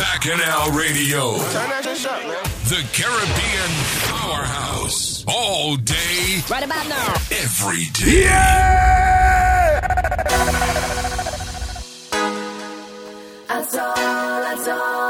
[0.00, 1.36] Bacchanal Radio.
[1.52, 2.42] turn that shit up, man.
[2.72, 3.72] The Caribbean
[4.08, 5.22] powerhouse.
[5.28, 6.40] All day.
[6.48, 7.12] Right about now.
[7.30, 8.22] Every day.
[8.24, 9.80] Yeah!
[13.46, 15.09] That's all, that's all.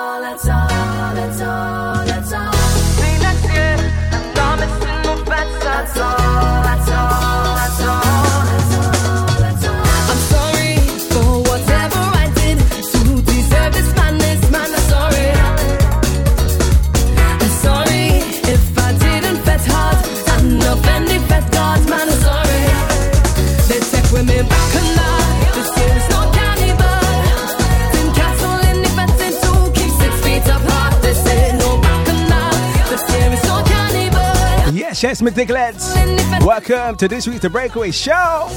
[35.00, 36.44] Chance McNicolets.
[36.44, 38.48] Welcome to this week's The Breakaway Show.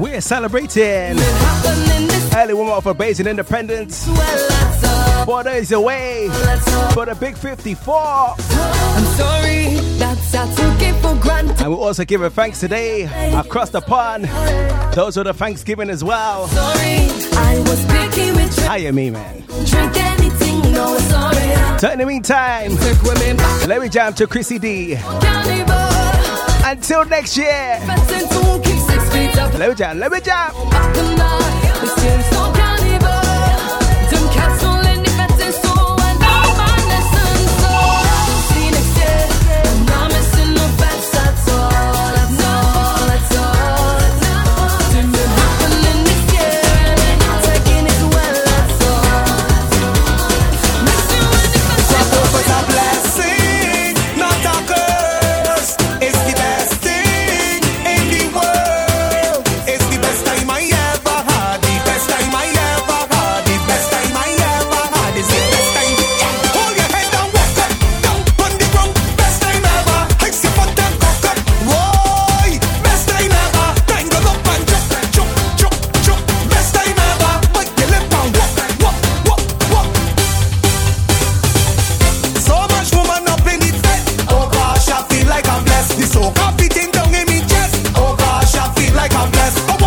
[0.00, 1.18] We're celebrating
[2.34, 4.08] early warm up for Bajan Independence.
[5.26, 6.28] Four days away
[6.94, 7.94] for the Big 54.
[7.94, 13.02] I'm sorry that and we're also a thanks today
[13.34, 14.24] across the pond.
[14.94, 16.48] Those are the Thanksgiving as well.
[16.48, 18.70] Sorry, I was picky with drink.
[18.70, 19.44] Hiya, me, man.
[19.64, 21.78] Drink anything, no, sorry.
[21.78, 22.72] So, in the meantime,
[23.68, 24.94] let me jump to Chrissy D.
[26.64, 27.78] Until next year.
[29.58, 32.41] Let me jump, let me jump.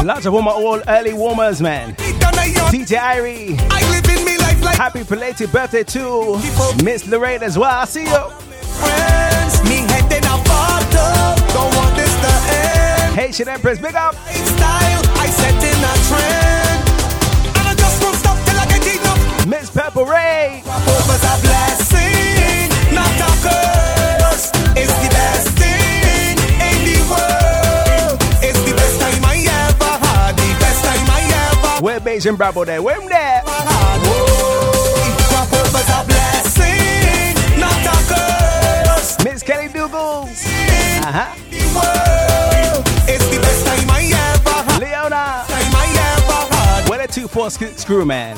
[0.06, 1.96] Lots of warm up all early warmers, man.
[1.96, 3.58] DJ Irie.
[4.76, 6.38] Happy belated birthday to
[6.84, 7.72] Miss Lorraine as well.
[7.72, 8.12] I see you.
[13.16, 14.14] Haitian Empress, big up.
[19.48, 20.65] Miss Purple Ray.
[32.16, 33.44] amazing Bravo Where am there?
[39.26, 40.46] Miss Kelly Dougals.
[41.04, 41.36] Uh-huh.
[44.80, 45.44] Leona.
[46.90, 48.38] Where the two four sc- screw man?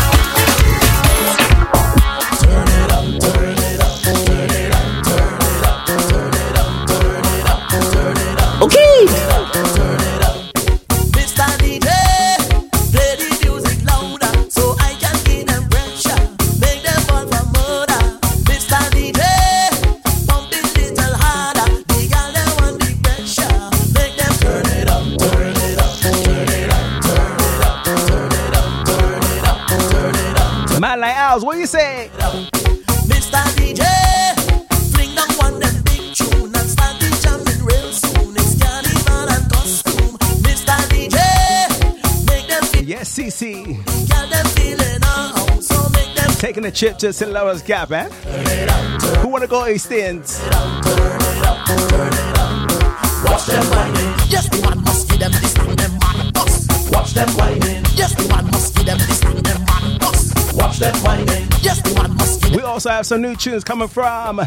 [31.61, 33.43] Mr.
[33.55, 33.83] DJ,
[35.37, 38.35] one big tune and start the jamming real soon.
[38.35, 40.17] It's carnival and costume.
[40.41, 40.75] Mr.
[40.89, 41.17] DJ,
[42.25, 42.83] make them feel.
[42.83, 43.77] Yes, CC.
[44.09, 46.31] Got them feeling out, so make them.
[46.39, 47.31] Taking a chip to St.
[47.31, 48.09] Lawrence Gap, eh?
[49.19, 50.39] Who wanna go extends?
[50.39, 50.49] Turn.
[53.23, 54.15] Watch them whining.
[54.83, 55.53] Must give them this.
[56.91, 57.83] Watch them whining.
[58.51, 59.30] Must give them this.
[62.55, 64.37] We also have some new tunes coming from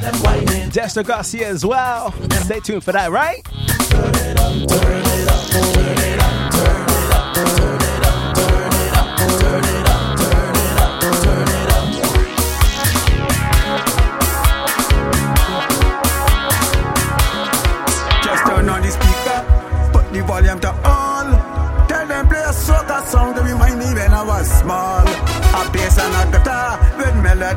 [0.72, 2.12] Dexter Garcia as well.
[2.42, 3.40] Stay tuned for that, right?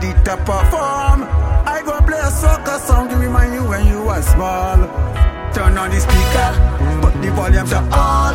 [0.02, 1.24] na the perform.
[1.66, 4.78] I go play a soca song to remind you when you were small.
[5.54, 8.34] Turn on the speaker, put the volume to all.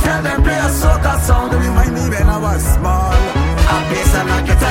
[0.00, 3.14] Tell them play a soca song to remind me when I was small.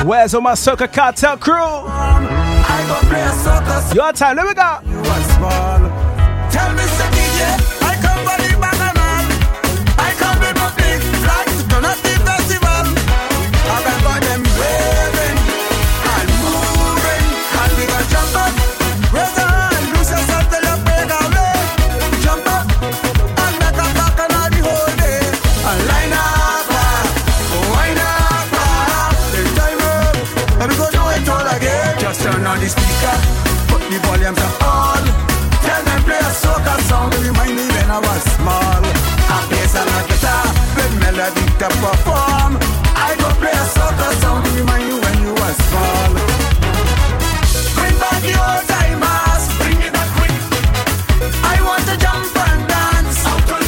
[0.06, 1.54] Where's all my soca cartel crew?
[1.54, 3.96] I go play a soca song.
[3.96, 4.78] Your time, let me go.
[4.90, 5.78] You were small.
[6.50, 6.82] Tell me,
[7.14, 7.73] DJ.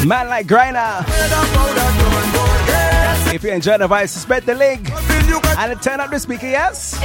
[0.07, 1.03] Man like Griner.
[3.33, 6.97] If you enjoy the vibes, spread the link and turn up the speaker, yes?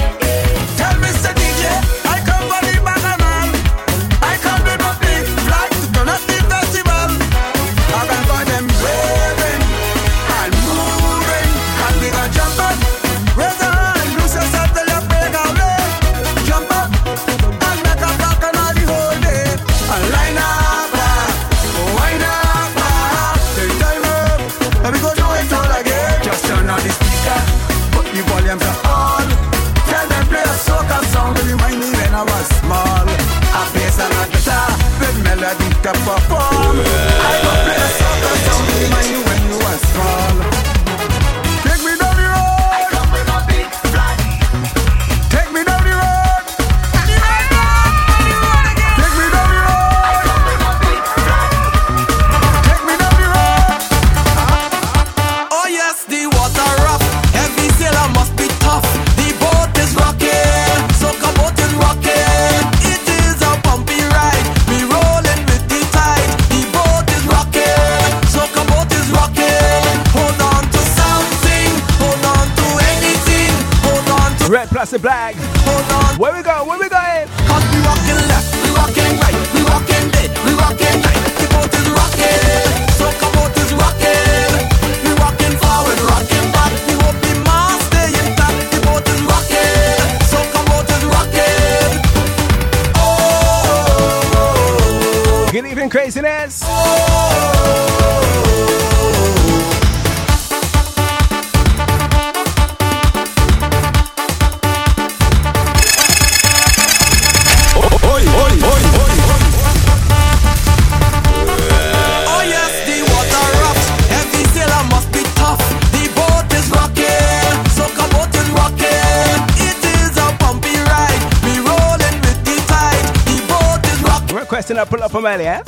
[125.40, 125.62] ya.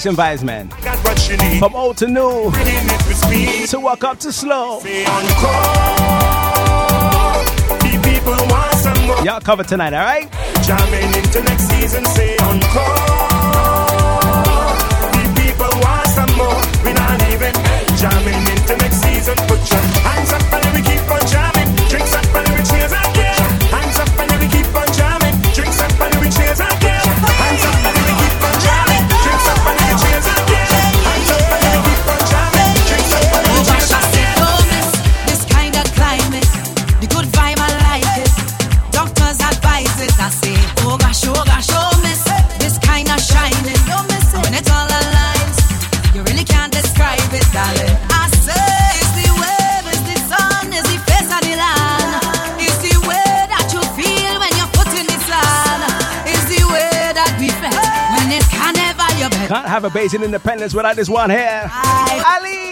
[0.00, 0.66] Station Vibes, man.
[1.58, 2.50] From old to new,
[3.66, 4.80] to walk up to slow.
[9.22, 10.32] Y'all cover tonight, all right?
[10.62, 12.96] Jamming into next season, say encore.
[15.12, 16.62] The people want some more.
[16.82, 17.96] We not even eh?
[17.96, 19.36] jamming into next season.
[19.48, 21.39] Put your hands up and we keep on jamming.
[59.80, 61.70] have a Bajan independence without this one here.
[61.72, 62.69] Ali!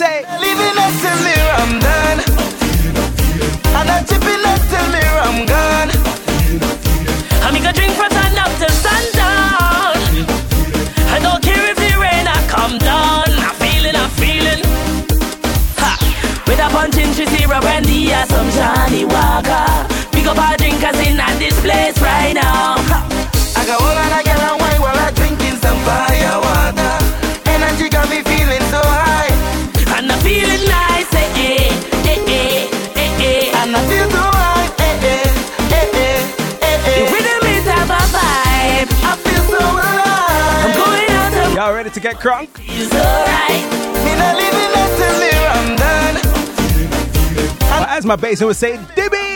[0.00, 0.24] say,
[0.74, 1.39] next to me.
[42.00, 42.48] to get crunk.
[47.88, 49.30] As my bassist would say, Dibby!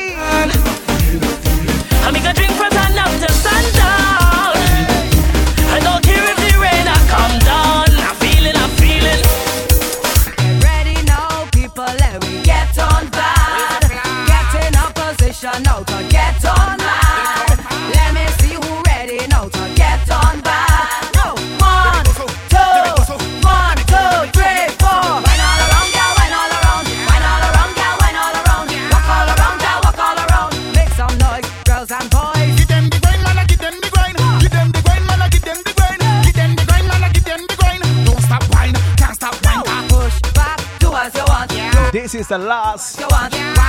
[42.24, 42.98] It's the last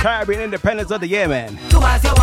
[0.00, 1.58] Caribbean Independence of the year, man.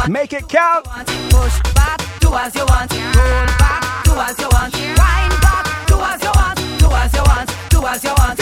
[0.10, 0.86] Make it count.
[1.30, 2.92] Push back, do as you want.
[2.92, 4.74] Roll back, do as you want.
[4.74, 6.58] Wind back, do as you want.
[6.80, 7.56] Do as you want.
[7.70, 8.40] Do as you want.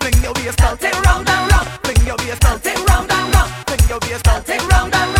[0.00, 1.68] Bring your waist out, take round and round.
[1.82, 3.66] Bring your waist out, take round and round.
[3.66, 5.15] Bring your waist out, take round and round.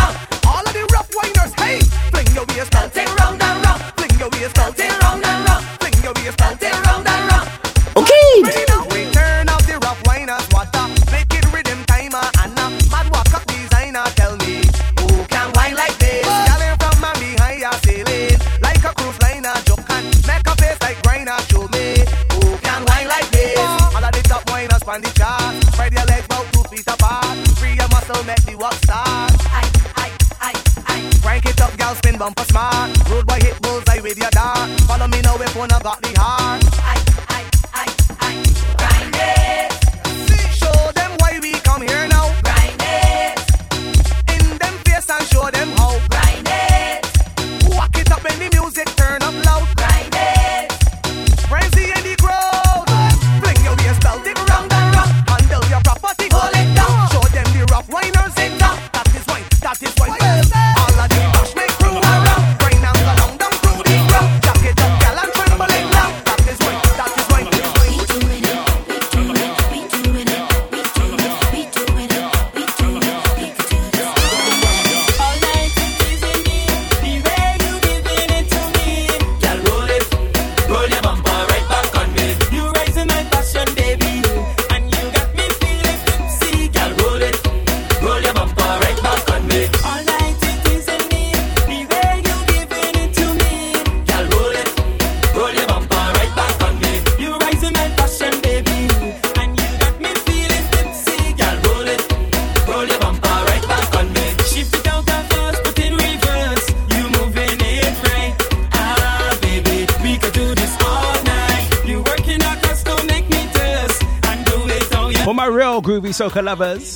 [116.17, 116.95] soca lovers.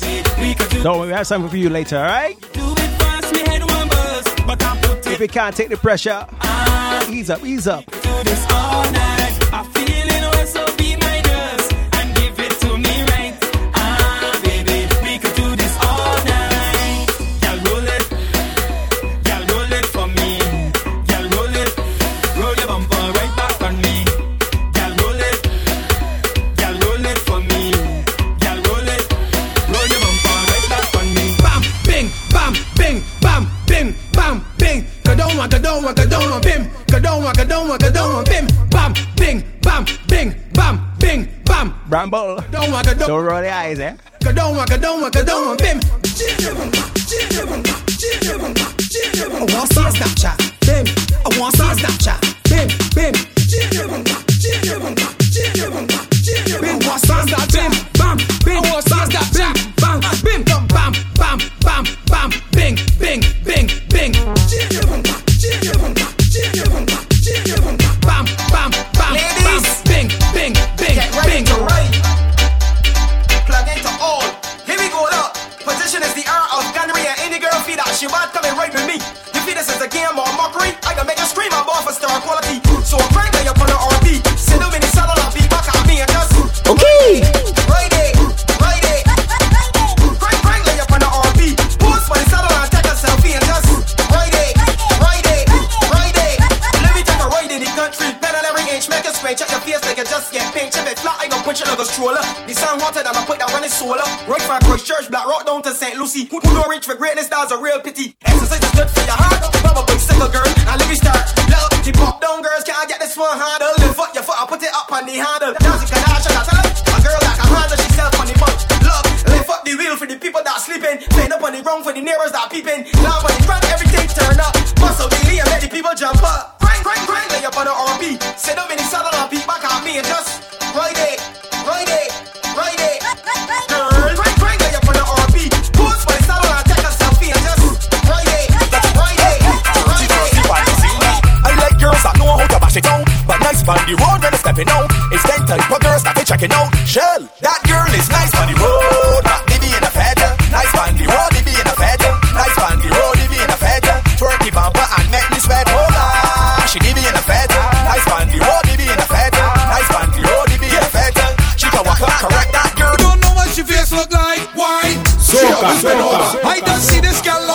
[0.81, 2.37] Don't worry, we have something for you later, alright?
[5.05, 6.25] If you can't take the pressure,
[7.07, 7.83] ease up, ease up.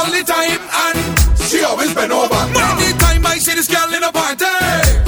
[0.07, 0.99] only time and
[1.49, 2.35] she always been over.
[2.35, 4.47] Anytime I see this girl in a party,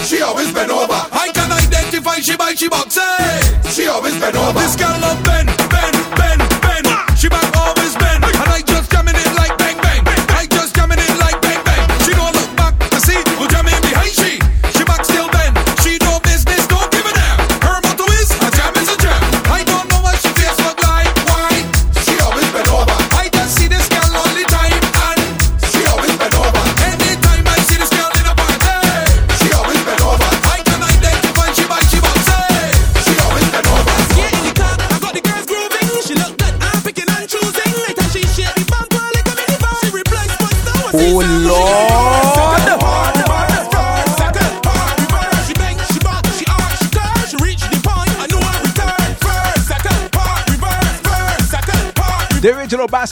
[0.03, 1.01] she always been over.
[1.13, 3.75] I can identify she by she boxes.
[3.75, 4.59] She always been over.
[4.59, 5.28] This girl love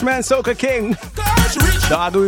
[0.07, 0.95] man, Soca King.
[1.89, 2.27] Don't do?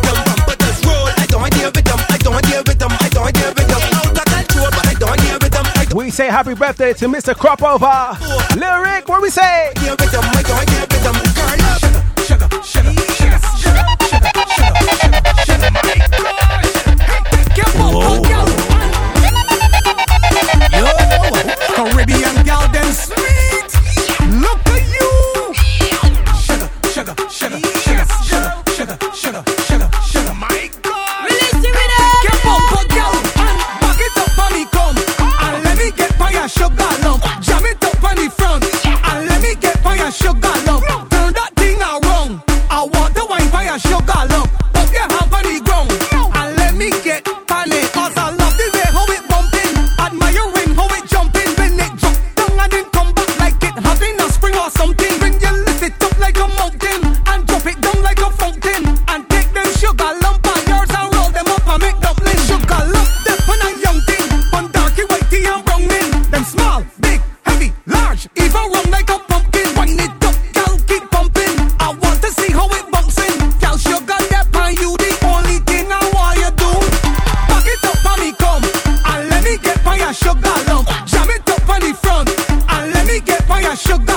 [2.21, 2.91] don't deal with them.
[2.91, 3.81] I don't deal with them.
[3.81, 5.65] Out of control, but I don't deal with them.
[5.95, 7.33] We say happy birthday to Mr.
[7.33, 8.17] Cropover.
[8.55, 9.71] Lyric, what we say?
[9.75, 10.23] Deal with them.
[10.23, 11.15] I don't deal with them.
[11.35, 11.57] Girl,
[12.25, 14.81] sugar, sugar, sugar, sugar, sugar, sugar,
[15.45, 16.01] sugar, sugar.
[17.77, 18.21] Whoa.
[20.71, 20.85] Yo,
[21.75, 23.69] Caribbean gal, them sweet.
[24.39, 25.09] Look at you.
[26.39, 26.69] Sugar,
[27.29, 27.90] sugar, sugar.
[83.81, 84.10] sugar.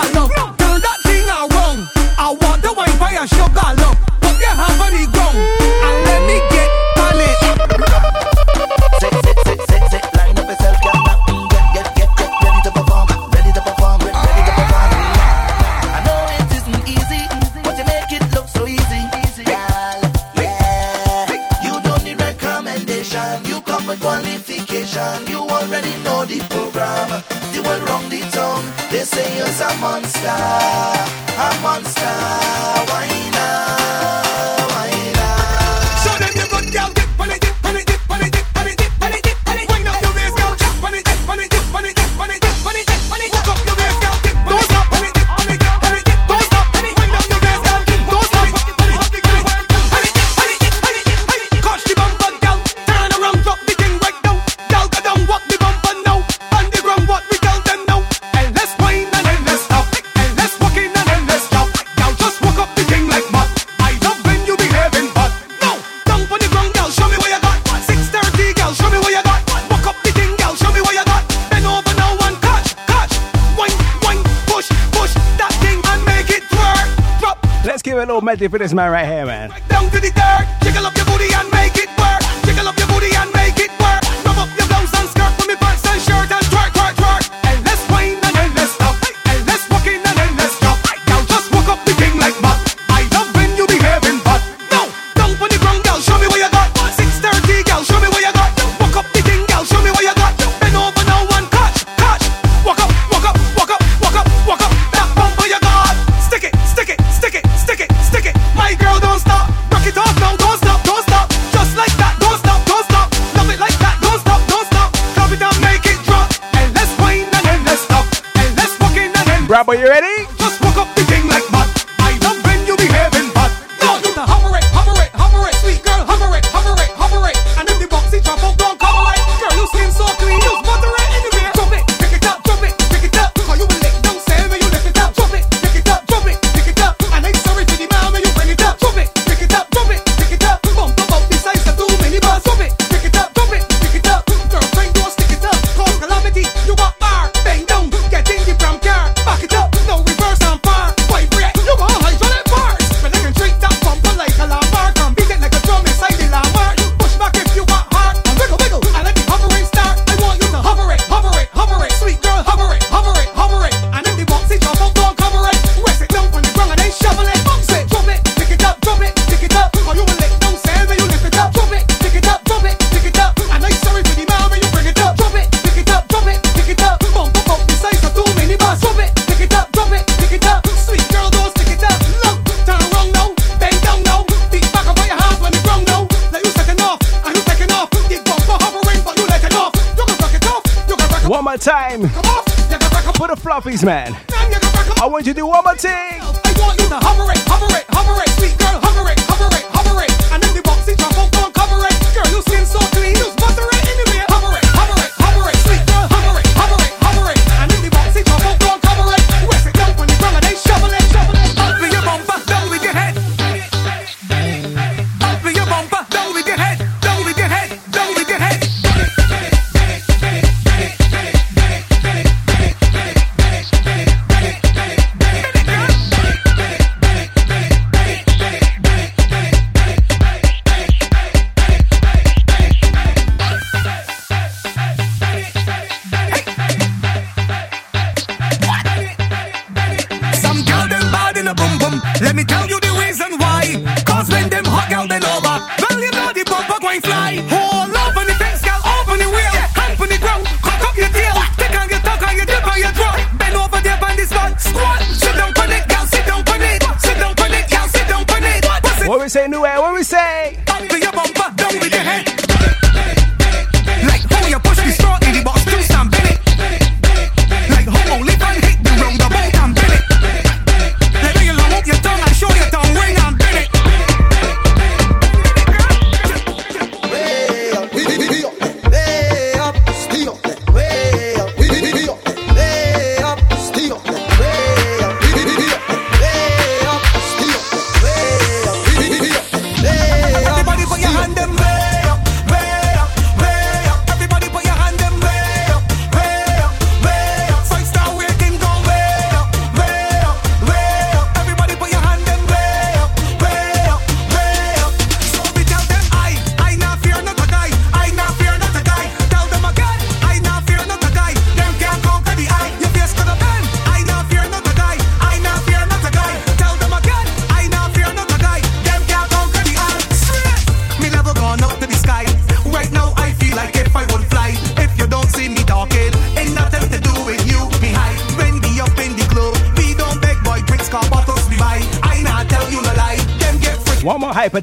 [78.35, 79.54] Matty Finisman right here, man.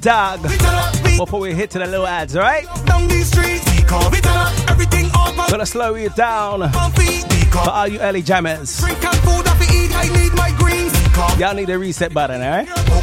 [0.01, 0.41] dog.
[1.17, 2.65] Before we hit to the little ads, right?
[2.85, 4.25] Down these streets, we call it
[4.69, 6.71] everything on my Gonna slow you down.
[6.71, 8.79] For all you early jammers.
[8.79, 10.93] Drink and food, I eat, I need my greens.
[11.09, 12.67] Call, Y'all need a reset button, alright?
[12.69, 13.00] Oh,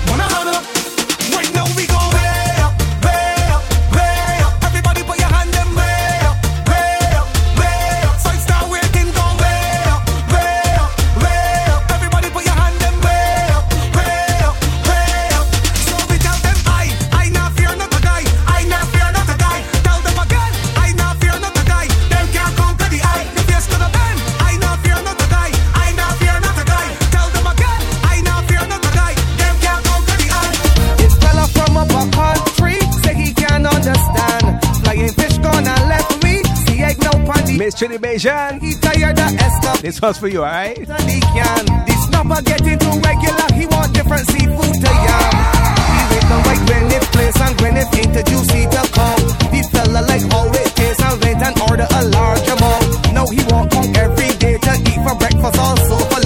[38.19, 38.59] Asian.
[39.81, 40.75] This was for you, alright?
[40.77, 45.35] This snapper getting too regular, he want different seafood to yum.
[45.95, 49.23] He with the white Gwyneth place and Gwyneth introduced juicy to come.
[49.55, 50.67] He fella like always.
[50.67, 53.15] it and went and order a large amount.
[53.15, 56.18] No, he won't come every day to eat for breakfast also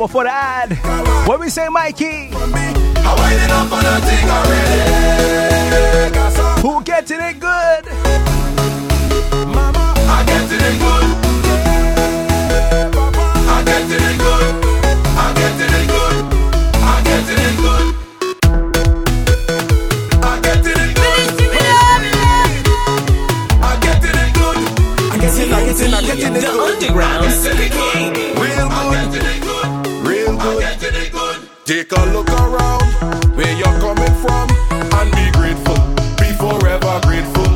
[0.00, 0.72] Before for that.
[1.28, 2.32] What we say, Mikey?
[6.62, 7.84] Who getting it good?
[9.44, 11.04] Mama, I get it good.
[13.44, 13.60] I
[13.92, 14.64] it good.
[15.20, 16.16] I get it good.
[16.80, 17.92] I get it good.
[20.24, 21.30] I it good.
[26.40, 28.29] The underground.
[31.70, 32.82] Take a look around
[33.36, 34.50] where you're coming from
[34.98, 35.78] and be grateful.
[36.18, 37.46] Be forever grateful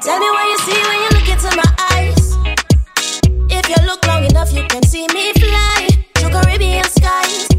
[0.00, 2.24] Tell me what you see when you look into my eyes.
[3.50, 7.51] If you look long enough, you can see me fly to Caribbean skies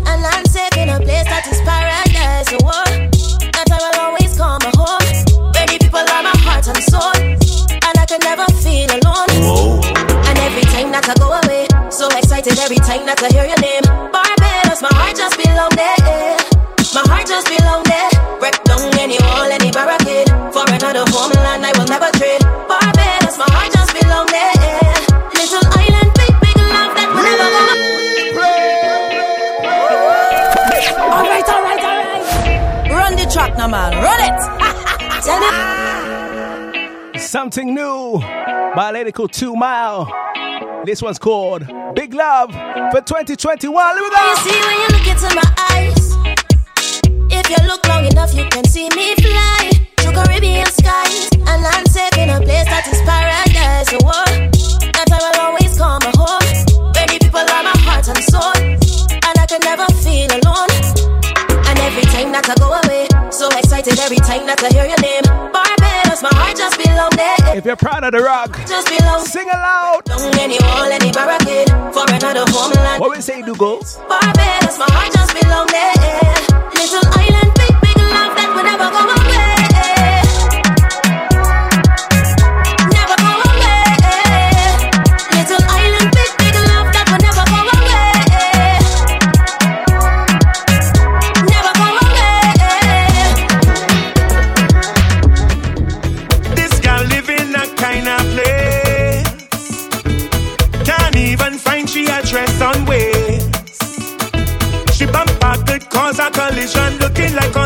[37.43, 38.19] Something new
[38.73, 40.07] by a lady called Two Mile.
[40.85, 42.51] This one's called Big Love
[42.89, 43.67] for 2021.
[43.67, 46.15] Here we You see when you look into my eyes.
[47.35, 52.17] If you look long enough, you can see me fly to Caribbean skies and safe
[52.17, 53.91] in a place that is paradise.
[53.91, 54.23] Oh,
[54.95, 56.93] that I will always call my home.
[56.95, 60.71] Where people are my heart and soul, and I can never feel alone.
[61.67, 63.03] And every time that I go away,
[63.33, 65.43] so excited every time that I hear your name.
[66.13, 67.57] Barbados, my heart just belong there.
[67.57, 69.25] If you're proud of the rock, Just belong.
[69.25, 70.03] sing aloud.
[70.05, 73.01] Down any wall, any barricade for another homeland.
[73.01, 73.79] What we say, do go?
[74.07, 76.37] Barbados, my heart just belong there.
[76.77, 79.01] Little island, big, big love that will never go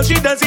[0.03, 0.46] She does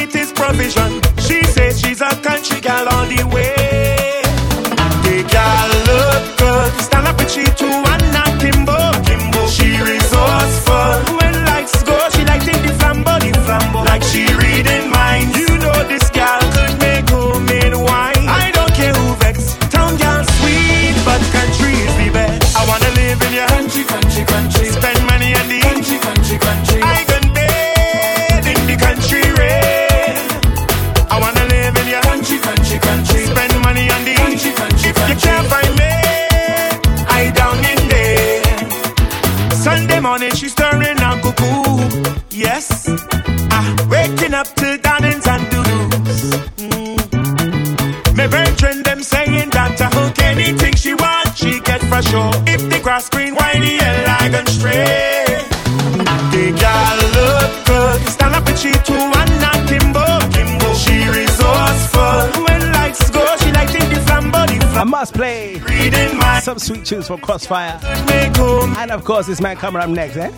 [66.91, 67.79] tunes from Crossfire.
[67.81, 70.29] And of course, this man coming up next, eh?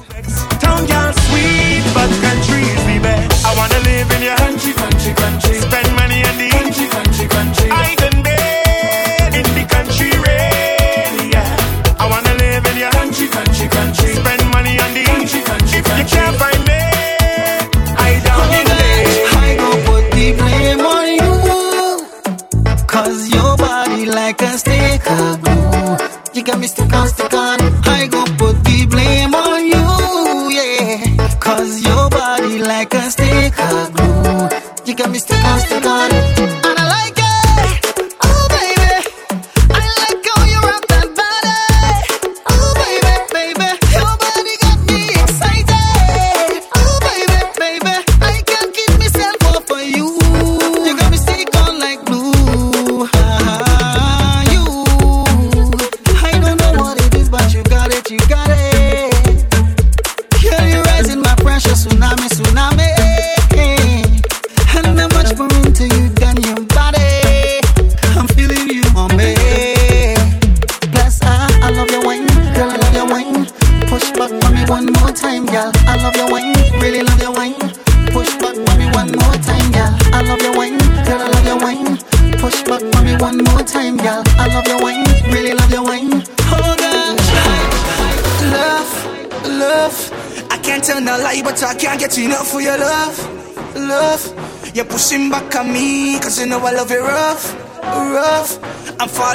[0.62, 3.44] Town girl sweet, but country is the best.
[3.44, 5.56] I wanna live in your country, country, country.
[5.66, 7.70] Spend money the country, country, country.
[7.72, 8.14] I can
[9.40, 11.98] in the country rain, yeah.
[11.98, 14.14] I wanna live in your country, country, country.
[14.14, 16.53] Spend money on the country, country, If you can't find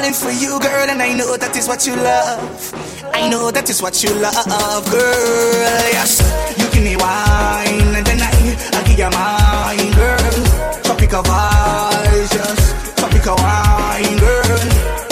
[0.09, 2.73] Falling for you, girl, and I know that is what you love.
[3.13, 5.85] I know that is what you love, girl.
[5.93, 6.25] Yes,
[6.57, 8.33] you give me wine, and then I,
[8.73, 10.33] I give you mine, girl.
[10.81, 12.61] Tropical vibes, yes,
[12.97, 14.61] tropical wine, girl.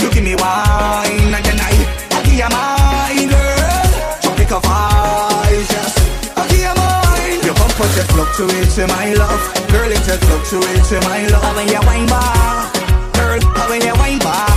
[0.01, 1.77] You give me wine, and then I,
[2.17, 3.93] I give you mine, girl.
[4.25, 5.93] Tropical vibes, yes,
[6.41, 7.45] I give you mine.
[7.45, 9.93] Your bumper just it to my love, girl.
[9.93, 11.53] It just fluctuates to my love.
[11.53, 12.73] When you wine back,
[13.13, 14.17] girl, when you wine.
[14.25, 14.56] Your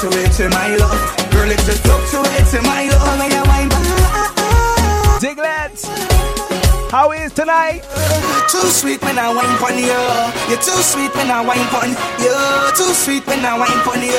[0.00, 1.50] just fluctuates to my love, girl.
[1.50, 3.18] It just fluctuates to it, my love.
[3.18, 3.84] When you wine back.
[5.20, 5.86] Diglets,
[6.90, 7.82] how is tonight?
[8.48, 9.98] Too sweet when I wine pon you.
[10.48, 11.90] You're too sweet when I wine pon
[12.22, 12.36] you.
[12.76, 14.14] Too sweet when I wine pon you.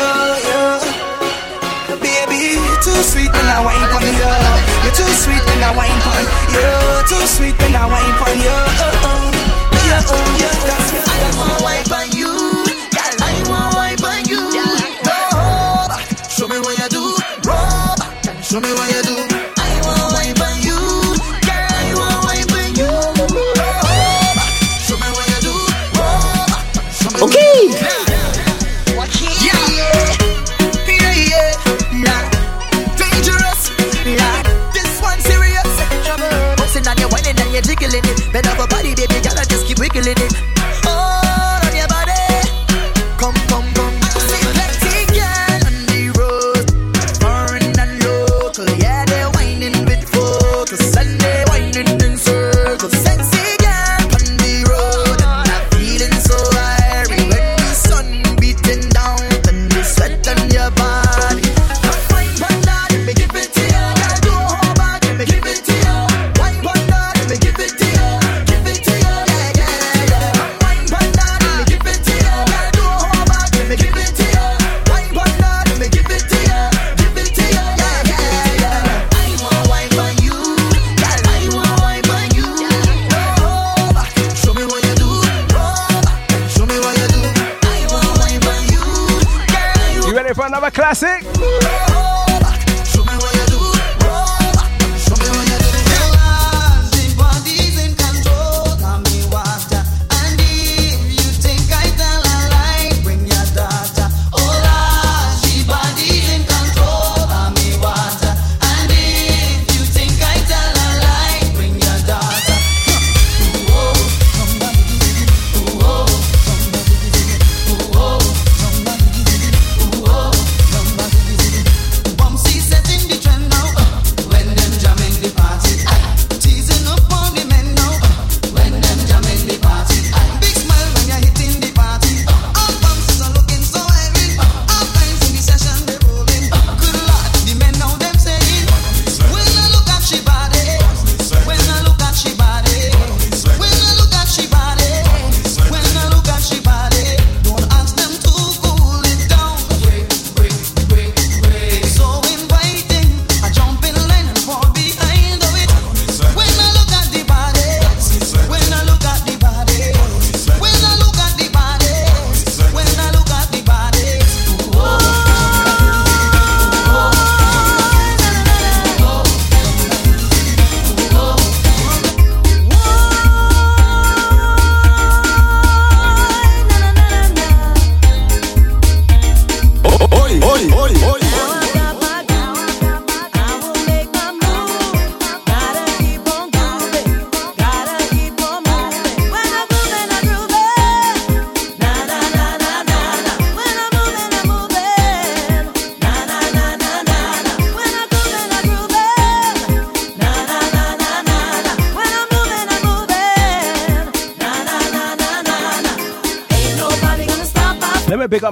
[0.49, 0.63] you.
[1.99, 4.35] Baby, too sweet when I wine pon you.
[4.83, 6.23] You're too sweet when I wine pon
[6.53, 6.67] you.
[7.07, 8.51] Too sweet when I wine pon you.
[8.51, 9.31] Oh, oh.
[9.89, 10.99] Yeah, oh, yeah, that's me.
[11.01, 11.88] I wanna wine pon you.
[18.49, 19.15] Show me what you do.
[19.57, 20.73] I wanna wine pon you.
[21.45, 22.89] Girl, I wanna wine pon you.
[24.81, 25.53] Show me what you do.
[27.25, 27.69] Okay.
[29.45, 30.17] Yeah, yeah,
[30.89, 31.49] yeah, yeah.
[32.01, 32.23] Nah,
[32.97, 33.61] dangerous.
[34.05, 34.41] Yeah,
[34.73, 35.69] this one serious.
[36.57, 38.33] Bouncing on your whining and you're jiggling it.
[38.33, 40.48] Bend over body, baby, girl, I just keep wiggling it.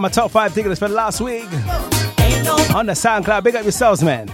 [0.01, 1.45] my top five tickets for last week
[2.73, 3.43] on the SoundCloud.
[3.43, 4.27] Big up yourselves, man.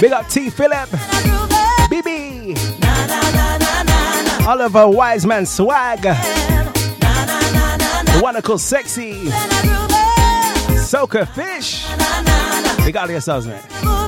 [0.00, 0.48] Big up T.
[0.48, 0.88] Philip,
[1.90, 2.56] BB,
[4.46, 6.14] Oliver Wiseman Swag, the
[8.22, 9.12] one Sexy,
[10.78, 11.86] Soca Fish.
[12.84, 14.01] Big up yourselves, man.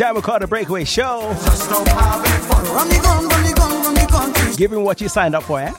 [0.00, 1.36] John call The Breakaway Show.
[4.56, 5.74] Give him what you signed up for, eh?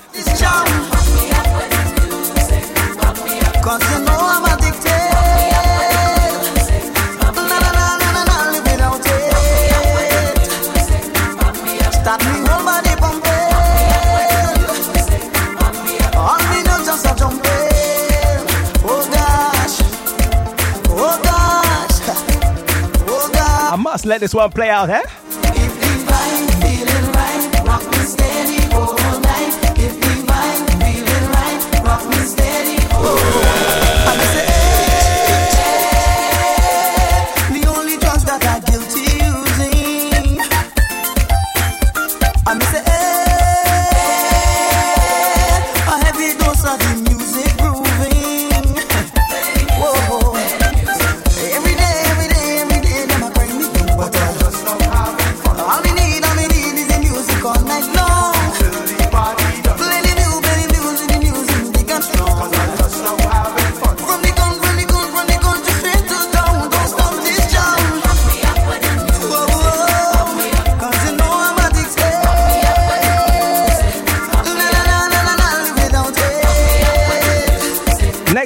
[24.02, 25.04] Just let this one play out, eh?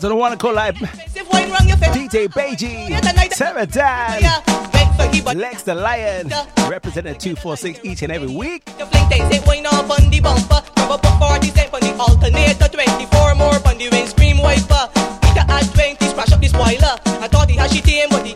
[0.00, 4.22] out to the one called like DJ Beiji, Sarah Dan,
[5.36, 6.30] Lex the Lion,
[6.68, 8.64] representing 246 each and every week.
[9.10, 10.62] They say wine up on the bumper.
[10.74, 12.68] Grab up a 40 cent on the alternator.
[12.68, 14.88] 24 more on the windscreen wiper.
[15.20, 16.96] Peter at 20, splash up the spoiler.
[17.20, 18.32] I thought he had shit in, but he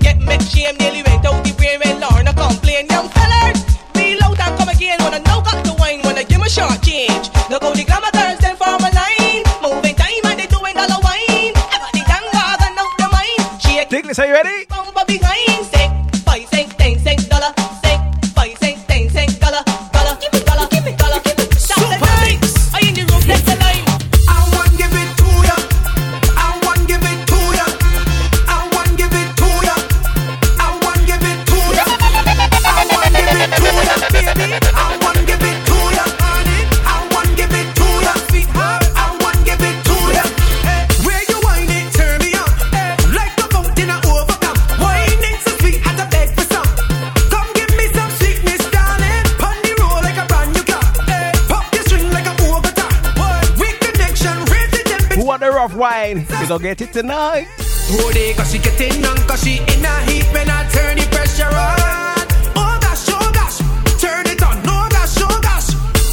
[56.45, 57.47] We gonna get it tonight.
[57.59, 61.07] Oh, they cause she getting on cause she in a heat when I turn the
[61.09, 62.21] pressure on.
[62.53, 63.59] Oh gosh, oh gosh,
[63.99, 64.61] turn it on.
[64.69, 65.73] Oh gosh, oh gosh.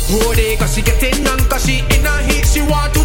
[0.09, 2.45] Oh, they cause she getting on cause she in a heat.
[2.47, 3.00] She want to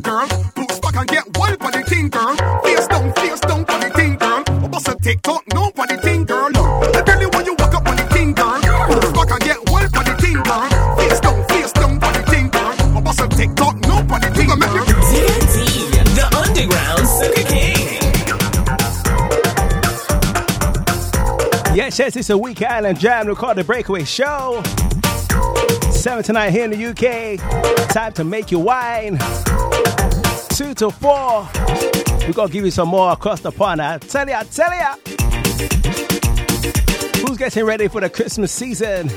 [0.00, 0.26] girl.
[0.54, 2.36] Boots back and get wild on the thing, girl.
[2.62, 4.42] Face down, face down on the thing, girl.
[4.46, 6.50] I bust a TikTok, no on the thing, girl.
[6.54, 8.60] I really want you walk up on the thing, girl.
[8.88, 10.68] Boots back and get wild on the thing, girl.
[10.98, 12.74] Face down, face down on the thing, girl.
[12.96, 14.58] I bust a TikTok, no on the thing, girl.
[16.16, 18.00] The underground Sugar King.
[21.76, 23.26] Yes, yes, it's a Week Island Jam.
[23.26, 24.62] The Breakaway Show.
[25.92, 27.38] 7 tonight here in the UK.
[27.90, 29.18] Time to make you wine.
[30.60, 31.48] 2 to 4.
[32.26, 33.80] We're going to give you some more across the pond.
[33.80, 34.94] I tell ya, I tell ya.
[37.26, 39.08] Who's getting ready for the Christmas season?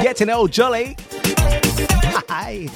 [0.00, 0.96] Getting old jolly.
[2.28, 2.68] Hi.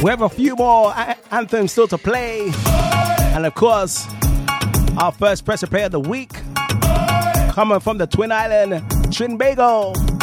[0.00, 0.94] We have a few more
[1.32, 2.52] anthems still to play.
[3.34, 4.06] And of course,
[4.96, 6.30] our first pressure player of the week
[7.50, 10.13] coming from the Twin Island, Trinbago.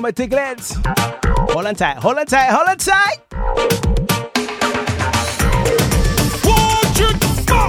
[0.00, 0.76] My tiglets,
[1.50, 3.20] hold on tight, hold on tight, hold on tight.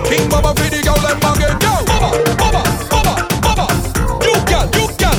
[0.10, 1.74] King Baba for the girl them again, yo.
[1.86, 2.62] Baba, Baba,
[2.92, 3.66] Baba, Baba.
[4.26, 5.18] You girl, you girl.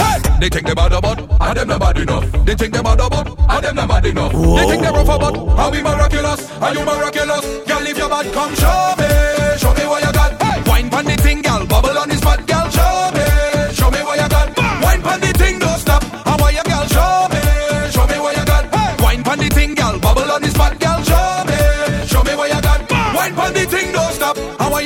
[0.00, 0.16] Hey.
[0.40, 2.24] They think they bad about, and them not bad enough.
[2.46, 4.32] They think they bad about, and them not bad enough.
[4.32, 7.44] They think they rough about, and we miraculous, and you miraculous.
[7.66, 9.08] Girl, if you bad, come show me,
[9.58, 10.40] show me what you got.
[10.40, 10.62] Hey.
[10.70, 13.15] Wine pon the thing, girl, bubble on the spot, girl, show me,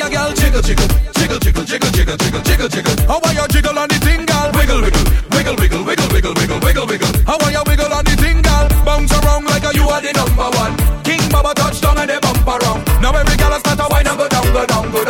[0.00, 0.08] stop.
[0.08, 3.06] How you, girl, jiggle, jiggle, jiggle, jiggle, jiggle, jiggle, jiggle, jiggle, jiggle.
[3.06, 6.60] How are you, jiggle on the thing, girl, wiggle, wiggle, wiggle, wiggle, wiggle, wiggle, wiggle,
[6.60, 7.12] wiggle, wiggle.
[7.26, 10.12] How are you, wiggle on the thing, girl, bounce around like a you are the
[10.12, 10.74] number one.
[11.04, 12.80] King Baba touchdown and they bump around.
[13.02, 15.09] Now every girl has start to wine and go down, go down, go down,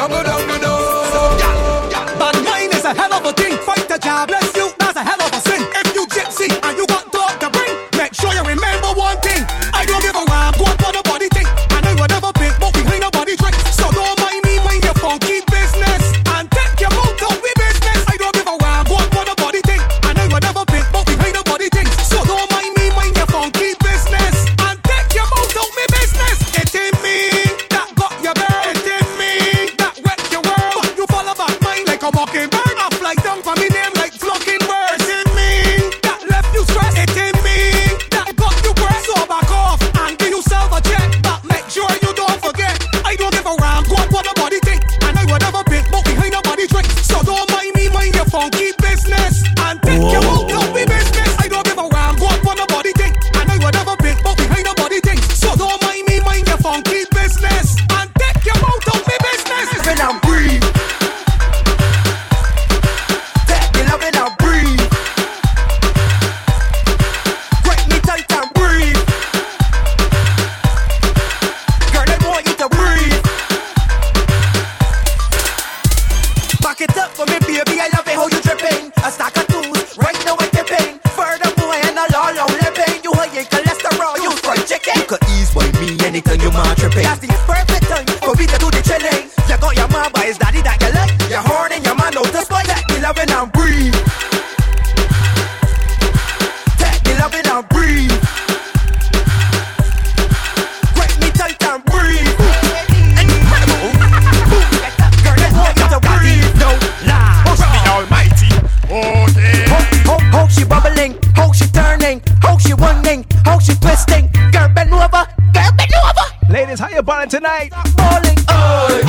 [113.70, 114.26] she twisting.
[114.52, 115.24] Girl, bend over.
[115.54, 116.26] Girl, bend over.
[116.52, 117.70] Ladies, how you ballin' tonight?
[117.96, 119.00] Falling, Oh,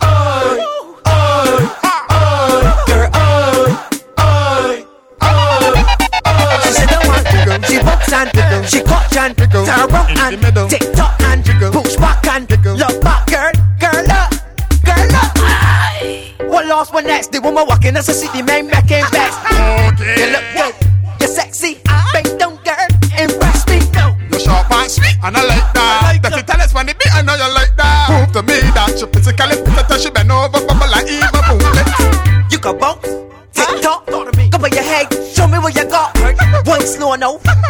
[0.00, 1.76] oh, oh, oh,
[2.10, 2.84] oh.
[2.86, 4.86] Girl, oh, oh,
[5.22, 5.84] oh.
[6.24, 6.60] oh.
[6.64, 8.62] She said, "Don't want wiggle." She box and wiggle.
[8.64, 9.64] She cock and wiggle.
[9.66, 10.68] Turn around and wiggle.
[10.68, 11.70] Tick tock and wiggle.
[11.82, 12.76] Push back and wiggle.
[12.76, 14.32] love back, girl, girl up,
[14.84, 15.38] girl up.
[16.50, 16.92] What lost?
[16.92, 17.30] What next?
[17.32, 19.04] The woman walking, that's a city man back making.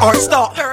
[0.03, 0.68] Or stop.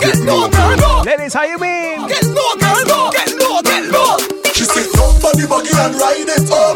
[0.00, 1.02] Get low, girl.
[1.02, 2.06] Ladies, how you mean?
[2.06, 3.10] Get low, girl.
[3.10, 4.18] Get low, get low.
[4.54, 6.71] She said, jump on the buggy and ride it, oh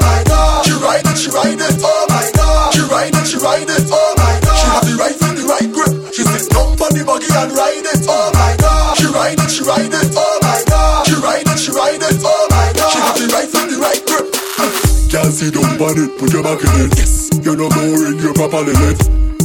[15.46, 16.98] sit down on it, put your back in it.
[16.98, 17.30] Yes.
[17.44, 18.98] You're not boring, you're properly lit.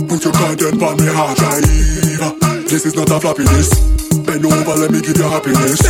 [0.10, 1.62] Put your content on me hard drive.
[2.66, 3.70] This is not a floppiness.
[4.26, 5.82] Bend over, let me give you happiness.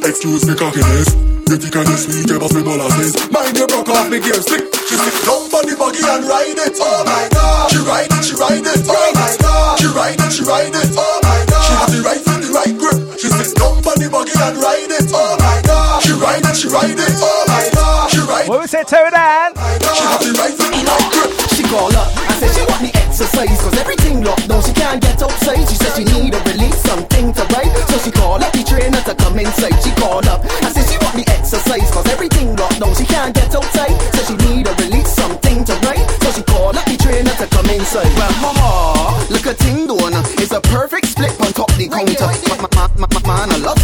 [0.00, 1.12] Excuse me cockiness.
[1.50, 3.12] You think I'm sweet, you must be molasses.
[3.28, 4.62] Mind you broke off me gear stick.
[4.88, 7.70] She said, jump on the buggy and ride it, oh my god.
[7.74, 9.78] She ride it, she ride it, oh my god.
[9.82, 11.64] She ride it, she ride it, oh my god.
[11.66, 13.18] She have the right foot, the right grip.
[13.18, 15.98] She said, jump on the buggy and ride it, oh my god.
[16.06, 18.09] She ride it, she ride it, oh my god.
[18.30, 19.58] She ride What we say, tear it down?
[19.58, 21.30] She have the right foot, the right grip.
[21.50, 25.02] She call up, I said she want me exercise Cause everything locked down, she can't
[25.02, 25.66] get outside.
[25.66, 27.74] She said she need a release, something to write.
[27.90, 29.74] So she call up the trainer to come inside.
[29.82, 33.34] She call up, I said she want me exercise Cause everything locked down, she can't
[33.34, 33.98] get outside.
[34.14, 36.06] So she need a release, something to write.
[36.22, 38.14] So she call up the trainer to come inside.
[38.14, 42.30] Well, ha ha, look a ting doing It's a perfect split on top the counter.
[42.30, 42.69] I love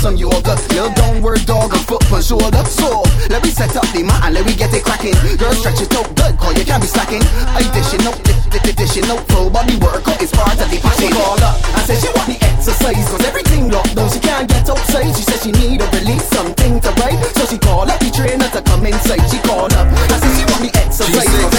[0.06, 4.06] some yoga Little downward dog and foot on shoulder So, let me set up the
[4.06, 5.16] mat and let me get it cracking.
[5.34, 7.24] Girl, stretch it out good, cause you can't be slacking.
[7.58, 10.78] I dishing out, di- di- di- dishing out Full body workout is part of the
[10.78, 11.10] passion.
[11.10, 14.68] Call up, I said she want me exercise Cause everything locked down, she can't get
[14.70, 15.10] outside.
[15.16, 17.18] She said she need a release, something to write.
[17.34, 19.24] So she call up the trainer to come inside.
[19.26, 21.55] She call up, I said she want me exercise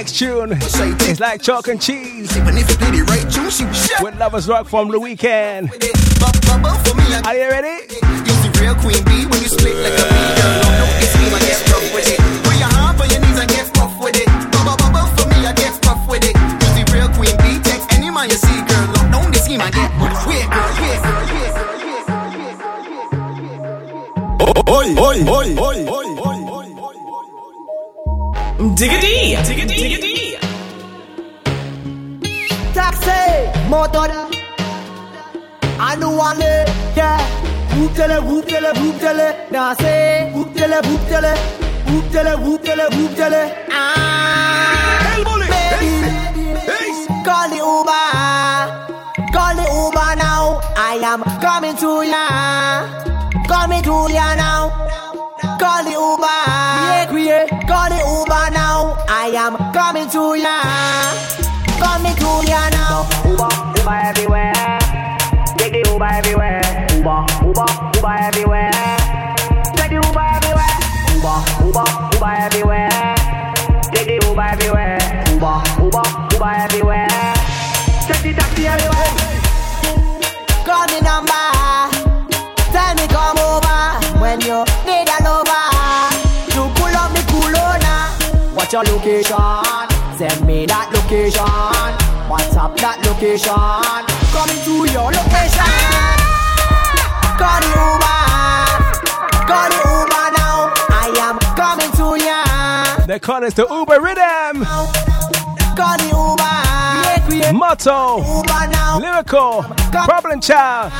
[0.00, 0.52] next tune
[1.12, 2.34] is like chalk and cheese.
[2.34, 4.98] Even if you play the right tune, she will shut With Lovers Rock from the
[4.98, 5.68] weekend.
[5.68, 7.84] Bubble for me and Are you ready?
[7.92, 10.32] Use the real queen bee when you split like a bee.
[10.40, 12.20] Girl, lock down the scheme and get rough with it.
[12.44, 14.28] Put your hand on your knees and get rough with it.
[14.56, 16.32] Bubble bubble for me and get rough with it.
[16.32, 17.60] Use the real queen bee.
[17.60, 20.48] Text any man you see, girl, lock down the scheme and get wait, girl, wait,
[20.48, 21.28] girl, wait, girl.
[24.48, 26.20] Oi, oi, oi, oi, oi, oi.
[28.60, 29.79] Diggity, diggity, diggity.
[38.00, 39.36] Whoop tele.
[39.50, 41.34] Now say, whoop tele, whoop tele.
[41.92, 43.52] Whoop tele, whoop tele, whoop tele.
[43.70, 45.92] Ah, baby,
[47.26, 48.06] call the Uber.
[49.36, 50.60] Call the Uber now.
[50.76, 52.24] I am coming to ya.
[53.46, 54.70] Coming to ya now.
[55.60, 56.40] Call the Uber.
[56.88, 57.44] Yeah, yeah.
[57.68, 58.96] Call the Uber now.
[59.10, 60.56] I am coming to ya.
[61.76, 63.04] Coming to ya now.
[63.28, 64.78] Uber, Uber everywhere.
[65.58, 66.49] Take the Uber everywhere.
[68.00, 68.70] Uber, everywhere.
[69.76, 70.76] Take the Uber everywhere.
[71.12, 71.36] Uber,
[71.68, 71.84] Uber,
[72.16, 72.88] Uber everywhere.
[73.92, 74.98] Take the Uber everywhere.
[75.28, 77.08] Uber, Uber, Uber everywhere.
[78.08, 79.12] Take the taxi everywhere.
[80.64, 81.44] Call me number.
[82.72, 83.68] Tell me come over
[84.16, 85.68] when you need a lover.
[86.56, 88.16] You pull up me Kulona.
[88.56, 89.36] What's your location?
[90.16, 91.44] Send me that location.
[92.32, 93.52] WhatsApp that location.
[94.32, 96.19] Coming to your location.
[97.40, 98.20] Call the Uber.
[99.48, 100.56] Call the Uber now.
[100.92, 103.06] I am coming to ya.
[103.06, 104.64] They call us the Uber Rhythm.
[105.74, 107.52] Call the Uber.
[107.56, 108.18] Motto.
[108.20, 108.98] Uber now.
[109.00, 109.64] Lyrical.
[109.90, 110.92] Problem child.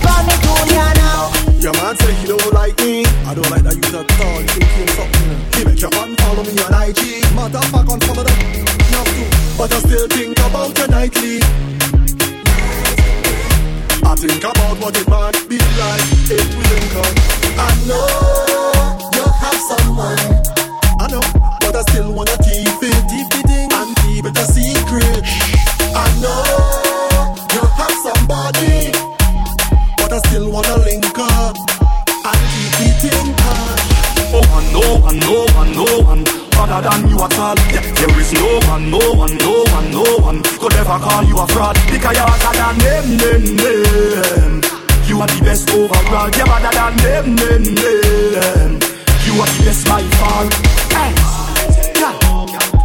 [0.00, 1.30] Coming to ya now.
[1.60, 3.04] Your man say he don't like me.
[3.28, 4.40] I don't like that you at all.
[4.40, 5.28] You think you something.
[5.58, 7.00] He make your man follow me on IG.
[7.36, 9.28] Matter of fact, on some of them, not too.
[9.58, 11.40] But I still think about you nightly.
[14.14, 17.14] I think about what it might be like if we link up.
[17.58, 18.06] I know
[19.10, 20.22] you have someone.
[21.02, 21.24] I know,
[21.58, 25.18] but I still wanna keep it, keep it and keep it a secret.
[25.98, 28.92] I know you have somebody
[29.98, 31.56] but I still wanna link up
[32.30, 33.82] and keep it in touch.
[34.30, 37.56] Oh, and no one, no one, no one other than you at all.
[37.70, 41.38] Yeah, there is no one, no one, no one, no one could ever call you
[41.38, 44.52] a fraud because you're better than them, them, them.
[45.06, 46.30] You are the best overall.
[46.32, 48.70] You're better than them, them, them.
[49.26, 50.44] You are the best by far.
[50.94, 51.12] Hey,
[52.00, 52.14] yeah.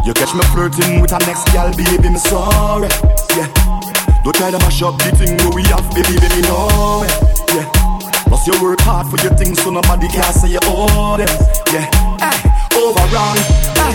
[0.04, 2.88] You catch me flirting with a next gal, baby, me sorry.
[3.36, 3.48] Yeah.
[4.24, 7.04] Don't try to mash up the thing we have, baby, baby, no.
[7.54, 7.68] Yeah.
[8.28, 11.28] Plus you work hard for your things, so nobody can say you owe them.
[11.72, 12.09] Yeah.
[12.80, 13.36] Overall.
[13.76, 13.92] Hey.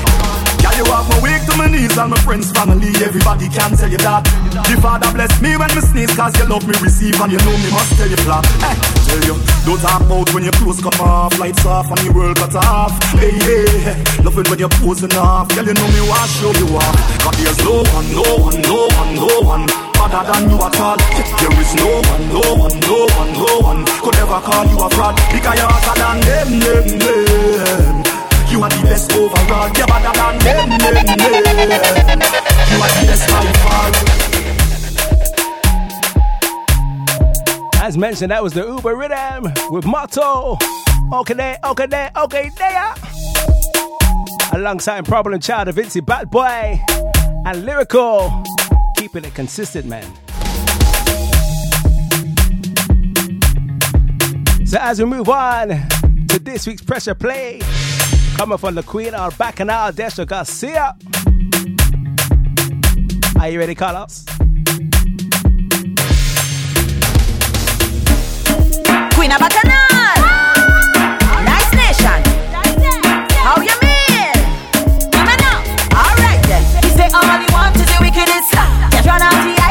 [0.61, 3.89] Yeah, you have my weak to my knees and my friends, family, everybody can tell
[3.89, 4.21] you that.
[4.53, 7.57] The Father bless me when me sneeze, cause you love me receive and you know
[7.57, 8.45] me must tell you flat.
[8.61, 8.77] Hey,
[9.09, 12.53] tell you, don't talk when your clothes come off, lights off and the world cut
[12.61, 12.93] off.
[13.17, 16.69] Hey, hey, love it when you're posing off, girl, you know me want show you
[16.77, 16.95] off.
[17.25, 19.65] Cause there's no one, no one, no one, no one
[19.97, 20.97] other than you at all.
[21.41, 24.89] There is no one, no one, no one, no one could ever call you a
[24.93, 28.14] fraud because you're hotter than them, them, them.
[28.49, 29.69] You are the best overall.
[29.75, 32.19] You're better than them, them, them.
[32.69, 33.91] You are the best by far.
[37.85, 40.57] As mentioned, that was the Uber Rhythm with Motto.
[41.13, 42.93] Okay, there, okay, there, okay, there.
[44.53, 46.81] Alongside Problem Child of Vincy Bad Boy
[47.45, 48.43] and Lyrical.
[48.97, 50.05] Keeping it consistent, man.
[54.65, 55.69] So, as we move on
[56.27, 57.61] to this week's pressure play,
[58.35, 60.93] coming from the Queen of Bacchanal, Destra Garcia.
[63.39, 64.25] Are you ready, Carlos?
[69.15, 69.87] Queen of Bacchanal.
[71.45, 72.19] Nice nation.
[73.39, 74.33] How you mean?
[75.11, 75.63] Come on now.
[75.95, 76.63] All right then.
[76.83, 78.51] He say all he wants is the wickedest.
[78.91, 79.64] Get run out the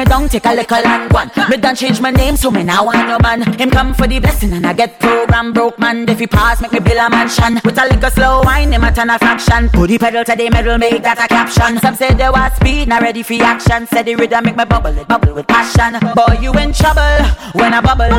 [0.00, 1.30] me down, take a little and one.
[1.50, 3.42] Me done change my name, so me now want no man.
[3.58, 6.08] Him come for the blessing and I get program broke man.
[6.08, 7.60] If he pass, make me build a mansion.
[7.64, 9.68] With a little slow wine, him a turn a fraction.
[9.68, 11.78] Put the pedal to the metal, make that a caption.
[11.78, 13.86] Some say there was speed, not ready for action.
[13.86, 15.92] Said the rhythm make me bubble, it bubble with passion.
[16.14, 18.16] Boy, you in trouble when I bubble.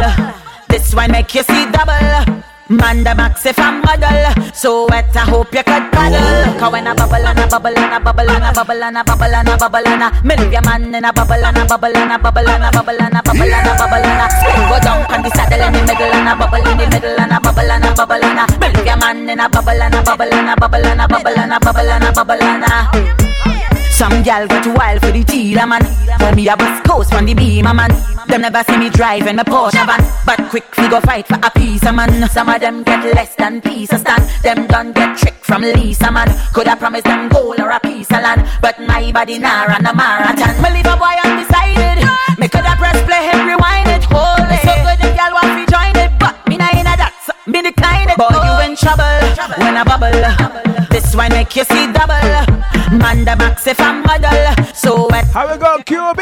[0.69, 2.50] This wine make you see double.
[2.71, 6.87] Man the max if I'm model So wet I hope you could paddle Cause when
[6.87, 9.49] I bubble and I bubble and I bubble and I bubble and I bubble and
[9.49, 12.13] I bubble and I Me leave your man in a bubble and I bubble and
[12.13, 14.77] I bubble and I bubble and I bubble and I bubble and I Spin go
[14.79, 17.39] down on the saddle in the middle and I bubble in the middle and I
[17.39, 20.03] bubble and I bubble and I Me leave your man in a bubble and I
[20.03, 23.60] bubble and I bubble and I bubble and I bubble and I bubble and I
[24.01, 25.83] some gal get wild for the teeter man.
[26.17, 27.91] Tell me a bus coast from the beamer man.
[28.27, 31.51] Them never see me driving my Porsche van, but quick we go fight for a
[31.51, 32.27] piece of man.
[32.29, 34.23] Some of them get less than piece of stand.
[34.41, 36.29] Them done get trick from Lisa man.
[36.51, 39.85] Could I promise them gold or a piece of land, but my body nah run
[39.85, 40.55] a marathon.
[40.63, 42.01] Me leave a boy undecided.
[42.39, 44.65] Me could I press play hit rewind it, hold it.
[44.65, 47.13] So good the gal want to join it, but me nah inna that.
[47.21, 48.17] So me decline it.
[48.17, 49.21] Boy, you in trouble
[49.61, 50.89] when I bubble.
[50.89, 52.50] This one make you see double.
[52.91, 54.35] Man the max if I'm model.
[54.75, 55.23] So wet.
[55.31, 56.19] How we go, QB?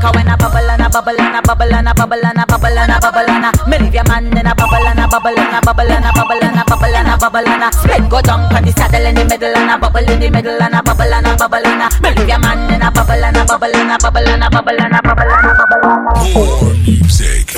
[0.00, 2.44] Cause when I bubble and I bubble and I bubble and I bubble and I
[2.44, 5.06] bubble and I bubble and I me leave your man in a bubble and I
[5.08, 7.70] bubble and I bubble and I bubble and I bubble and I bubble and I
[7.70, 10.60] split go down on the saddle in the middle and I bubble in the middle
[10.60, 13.24] and I bubble and I bubble and I me leave your man in a bubble
[13.24, 15.32] and I bubble and I bubble and I bubble and I bubble and I bubble
[15.32, 17.56] and I More music.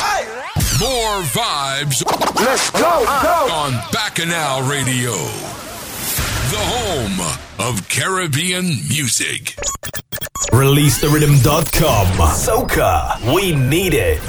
[0.78, 2.06] More vibes.
[2.38, 3.36] Let's go, go.
[3.50, 5.18] On Bacchanal Radio.
[6.54, 9.56] The home of Caribbean music.
[10.52, 12.06] ReleaseTheRhythm.com.
[12.30, 13.34] Soca.
[13.34, 14.22] We need it.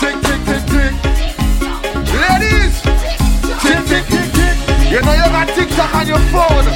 [0.00, 0.92] Tick, tick, tick, tick.
[2.20, 2.74] Ladies,
[3.62, 4.56] tick, tick, tick, tick.
[4.92, 6.66] You know you got TikTok on your phone,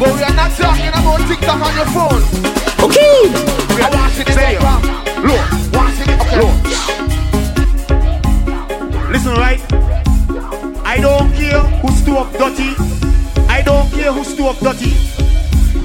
[0.00, 2.22] but we are not talking about TikTok on your phone.
[2.84, 3.32] Okay.
[3.74, 4.82] We are watching it up.
[5.24, 5.40] Look,
[5.72, 6.20] watching it.
[6.20, 6.36] Okay.
[6.36, 6.54] Look.
[9.10, 9.60] Listen, right?
[10.84, 12.74] I don't care who's who up dirty.
[13.48, 14.92] I don't care who's who up dirty.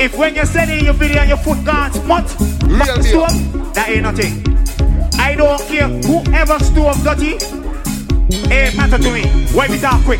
[0.03, 2.25] If when you're sending your video and your foot can't smut,
[2.77, 4.43] back stove, that ain't nothing.
[5.17, 7.37] I don't care whoever up dirty.
[8.51, 9.23] It matter to me.
[9.55, 10.19] Wipe it out quick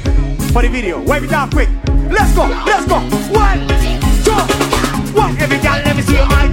[0.54, 1.02] for the video.
[1.02, 1.70] Wipe it out quick.
[2.10, 2.48] Let's go.
[2.48, 3.00] Let's go.
[3.36, 3.68] One,
[4.24, 4.79] two,
[5.12, 5.38] one.
[5.40, 6.50] Every girl, let me see your mind.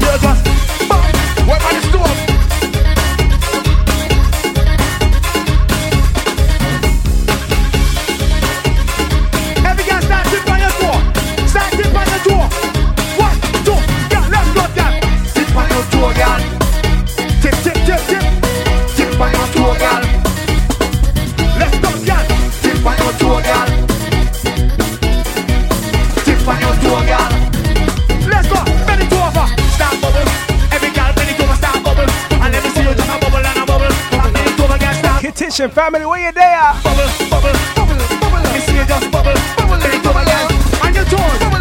[35.56, 36.70] Kitchen family, where you there?
[36.84, 38.52] bubble, bubble, bubble, bubble.
[38.52, 39.32] Me see you just bubble.
[39.56, 39.78] Bubble.
[39.80, 40.84] Bend it over, girl.
[40.84, 41.16] On your toes.
[41.16, 41.55] Bubble, bubble.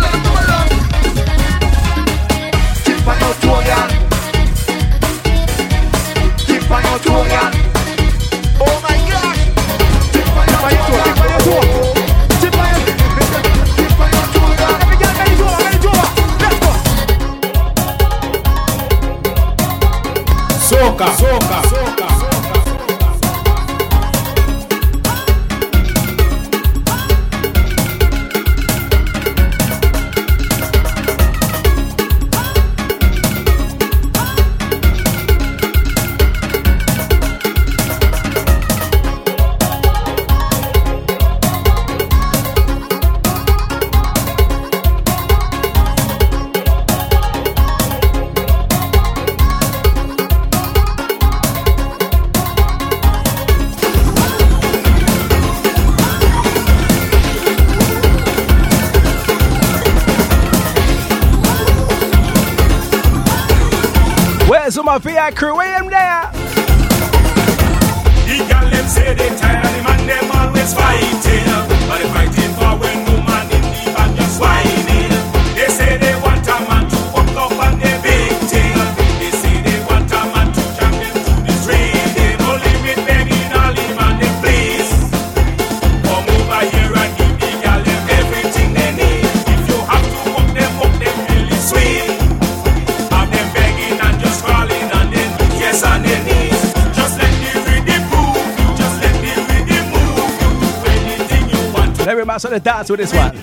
[102.45, 102.51] Want to.
[102.51, 103.35] Let me the dance with this one.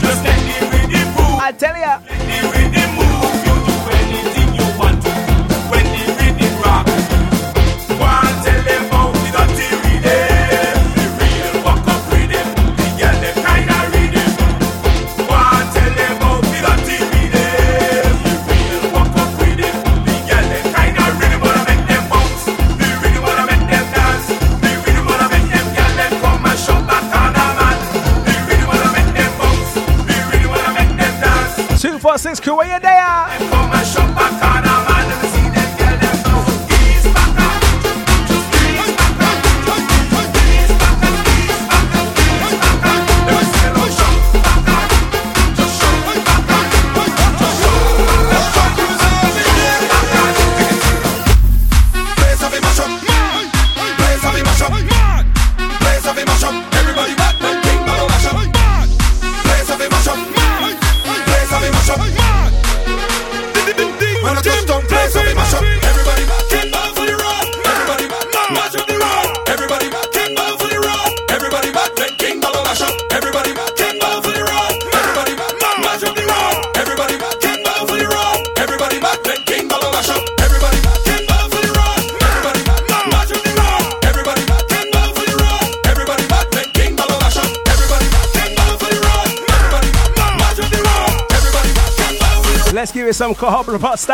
[0.00, 1.40] Just let the rhythm move.
[1.40, 2.11] I tell ya.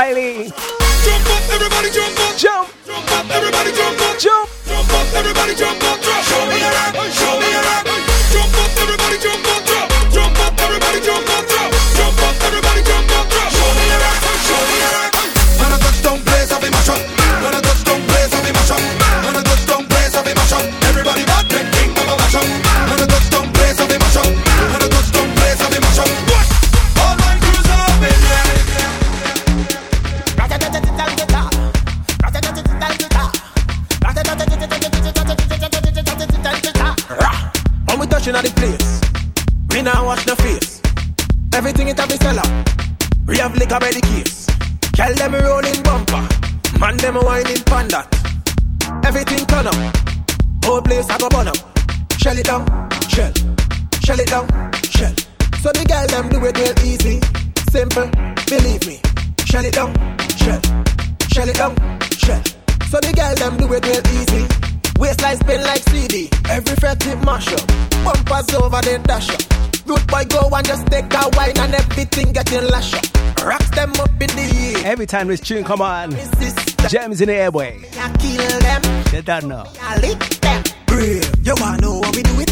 [0.08, 0.67] Riley.
[75.18, 76.10] time this tune, come on.
[76.88, 77.80] Gems in the airway.
[79.12, 79.64] You don't know.
[81.42, 82.47] You want know what we do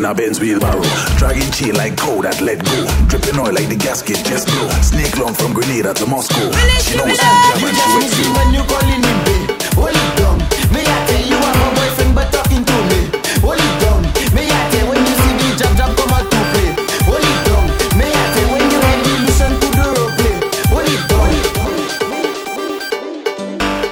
[0.00, 0.82] in a Benz wheelbarrow.
[1.18, 2.88] Dragging chain like coal that let go.
[3.06, 4.68] Dripping oil like the gasket just blow.
[4.80, 6.48] Snake long from Grenada to Moscow.
[6.80, 8.32] She knows I'm German, she with you.
[8.32, 10.40] When you calling me, babe, hold it down.
[10.72, 13.12] Me, I tell you I'm my boyfriend, but talking to me.
[13.44, 14.00] Hold it down.
[14.32, 16.72] Me, I tell when you see me jump, jump, come out to play.
[17.04, 17.68] Hold it down.
[18.00, 20.40] Me, I tell when you ready, listen to the role play.
[20.72, 21.28] Hold it down.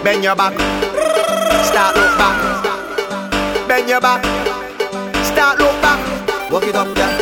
[0.01, 0.57] Bend your back.
[1.69, 2.41] Start up back.
[3.69, 4.48] Bend your back
[6.69, 7.18] it up, yeah.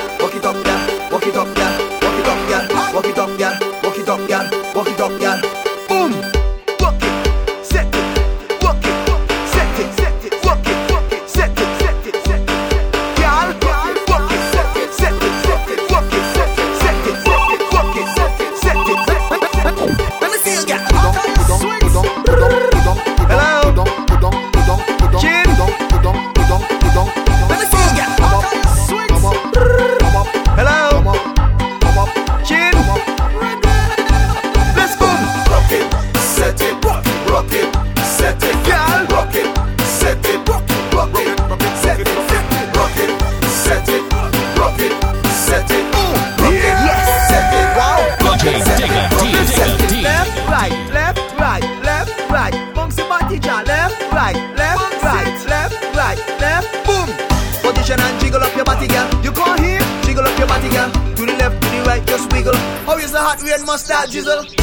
[64.17, 64.56] She's little.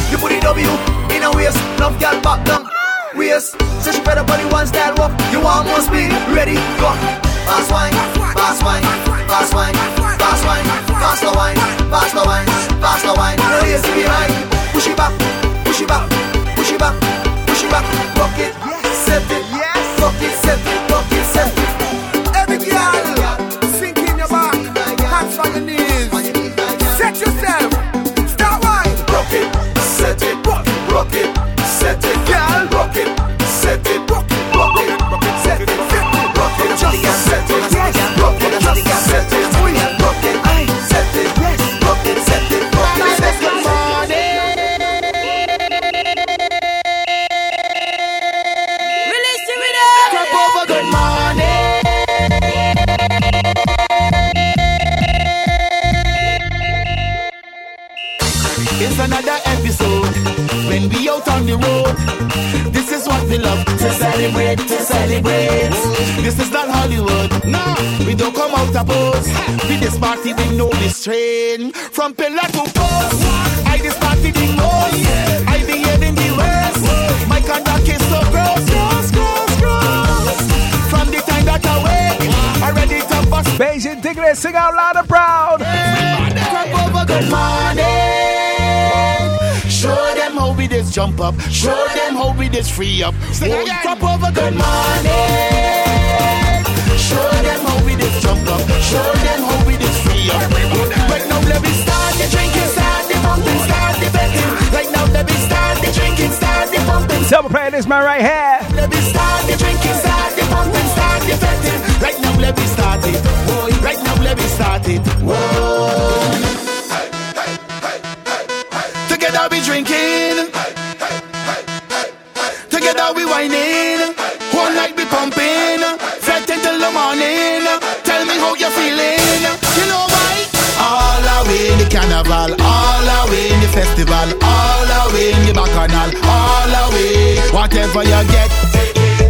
[134.42, 135.46] all the way away.
[135.46, 138.50] Your bacchanal all the way, Whatever you get,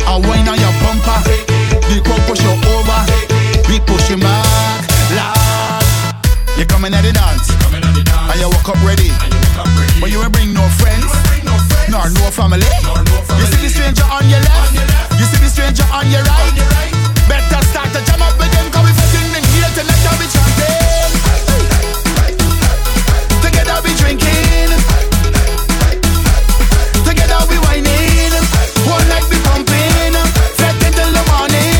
[0.08, 1.20] I wine on your bumper.
[1.88, 3.00] The crowd push you over,
[3.68, 4.88] we push you back.
[5.16, 5.84] Lad,
[6.56, 9.12] you coming at the dance, and you walk up ready,
[10.00, 11.12] but you ain't bring no friends.
[11.90, 12.64] Nor no family.
[13.38, 14.72] You see the stranger on your left.
[15.20, 16.56] You see the stranger on your right.
[17.28, 20.26] Better start to jam up with them, cause we fucking here till next time we
[20.26, 21.53] chanting.
[23.74, 24.70] Together we drinking.
[27.04, 28.32] Together we whining.
[28.86, 30.14] One night we pumping.
[30.54, 31.73] Flat into the morning.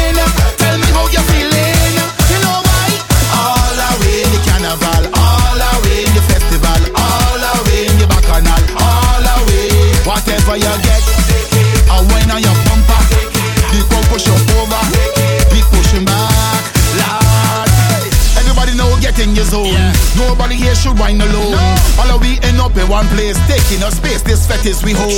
[20.17, 21.53] Nobody here should wind alone.
[21.53, 21.75] No.
[22.01, 24.23] All of we end up in one place, taking a space.
[24.23, 25.11] This fetish we hold.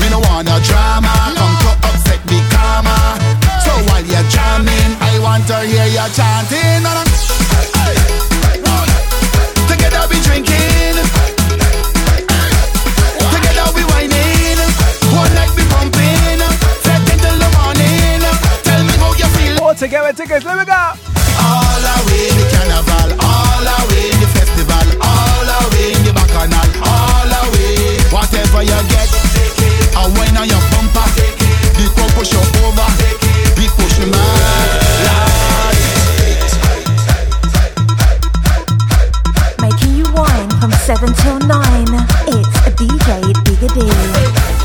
[0.00, 1.40] We We no wanna drama, no.
[1.40, 2.96] come to upset the karma.
[3.20, 3.64] Hey.
[3.64, 6.82] So while you're jamming, I want to hear you chanting.
[6.84, 7.02] No, no.
[7.80, 7.96] Hey.
[9.70, 10.96] Together we drinking.
[13.32, 13.82] Together we.
[15.12, 16.40] One night we pumping.
[17.12, 18.22] Until the morning.
[18.64, 19.62] Tell me how you feel.
[19.64, 20.72] All together, tickets, let me go.
[21.40, 23.91] All away the carnival, all away
[26.32, 28.00] canal all the way.
[28.10, 29.10] Whatever you get,
[29.96, 31.06] I wine on your bumper.
[31.76, 32.88] The crowd push you over,
[39.60, 41.92] Making you wine from seven till nine.
[42.26, 44.61] It's a DJ Digga D.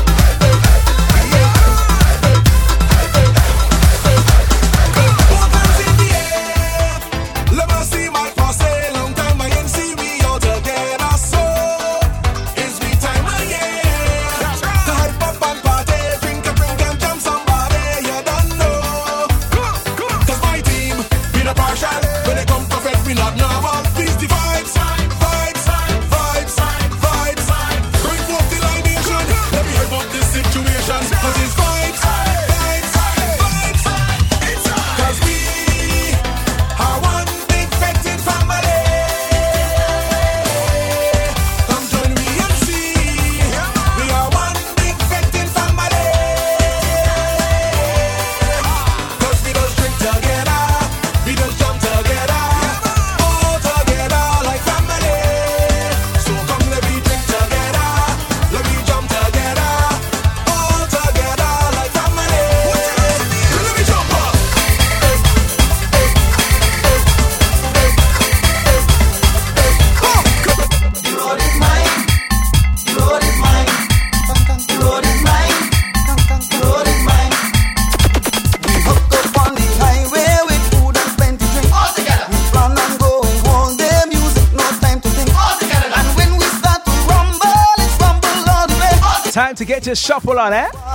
[89.88, 90.74] just shuffle on that.
[90.74, 90.87] Eh?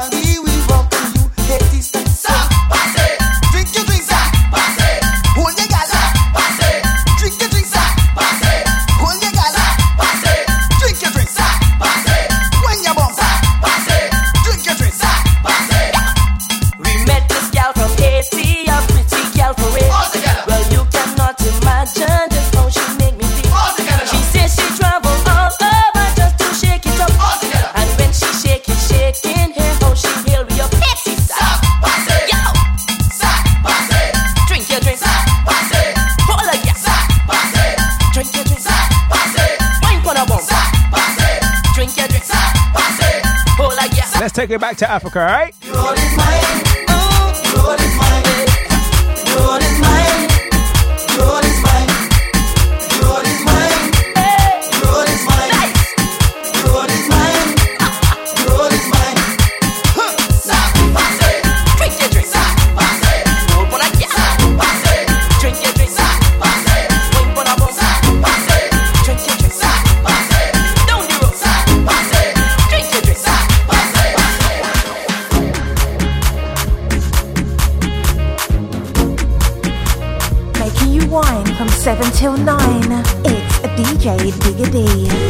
[44.33, 46.62] Take it back to Africa, all right?
[81.93, 82.55] 7 till 9.
[83.23, 85.22] It's a DJ Digga D.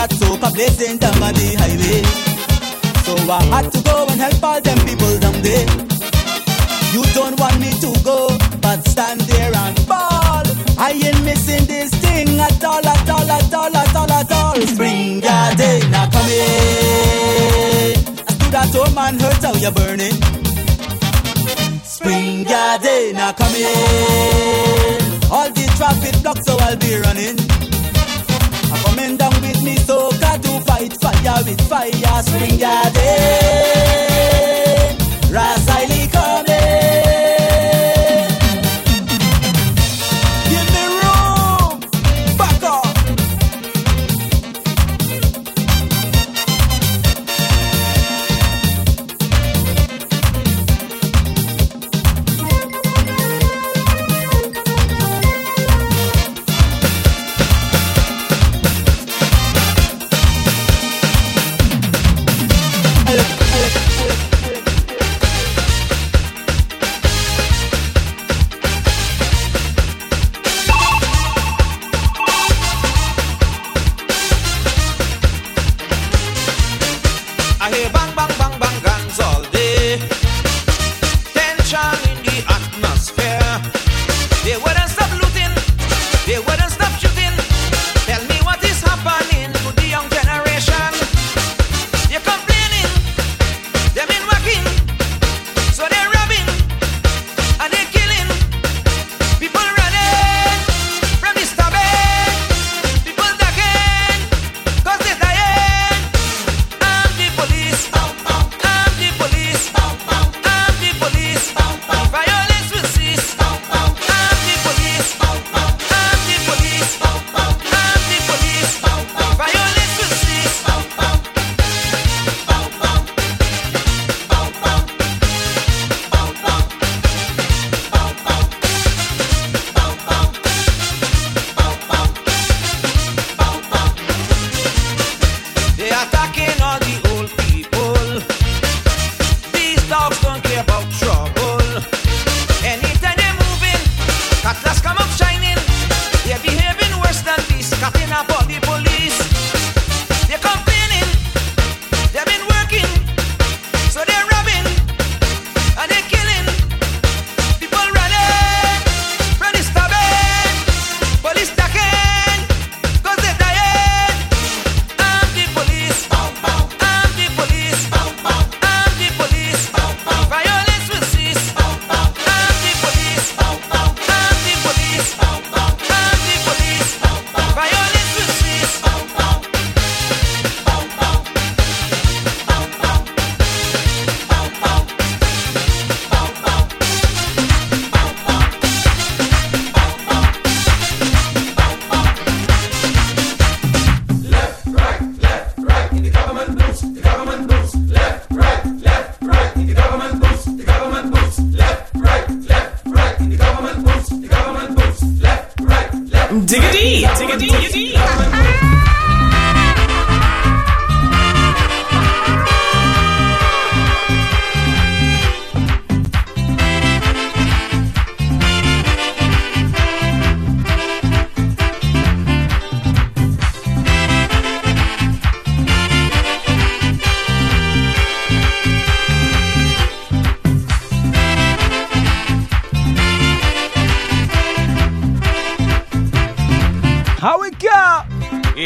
[0.00, 2.00] that soap are blazing down on the highway.
[3.04, 5.68] So I had to go and help all them people down there.
[6.94, 8.18] You don't want me to go,
[8.64, 10.44] but stand there and fall.
[10.80, 14.56] I ain't missing this thing at all, at all, at all, at all, at all.
[14.72, 16.48] Spring garden now coming.
[18.24, 20.16] I stood at home and heard how you're burning.
[21.84, 23.68] Spring garden now coming.
[25.28, 27.36] All the traffic blocked, so I'll be running.
[28.72, 29.29] I'm coming down.
[29.60, 32.22] Teach me soca to fight fire with fire.
[32.22, 32.96] Spring garden.
[35.30, 35.86] Rasa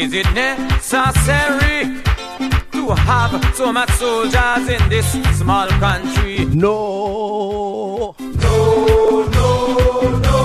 [0.05, 2.03] Is it necessary
[2.73, 6.45] to have so much soldiers in this small country?
[6.45, 8.15] No.
[8.19, 10.37] No, no, no.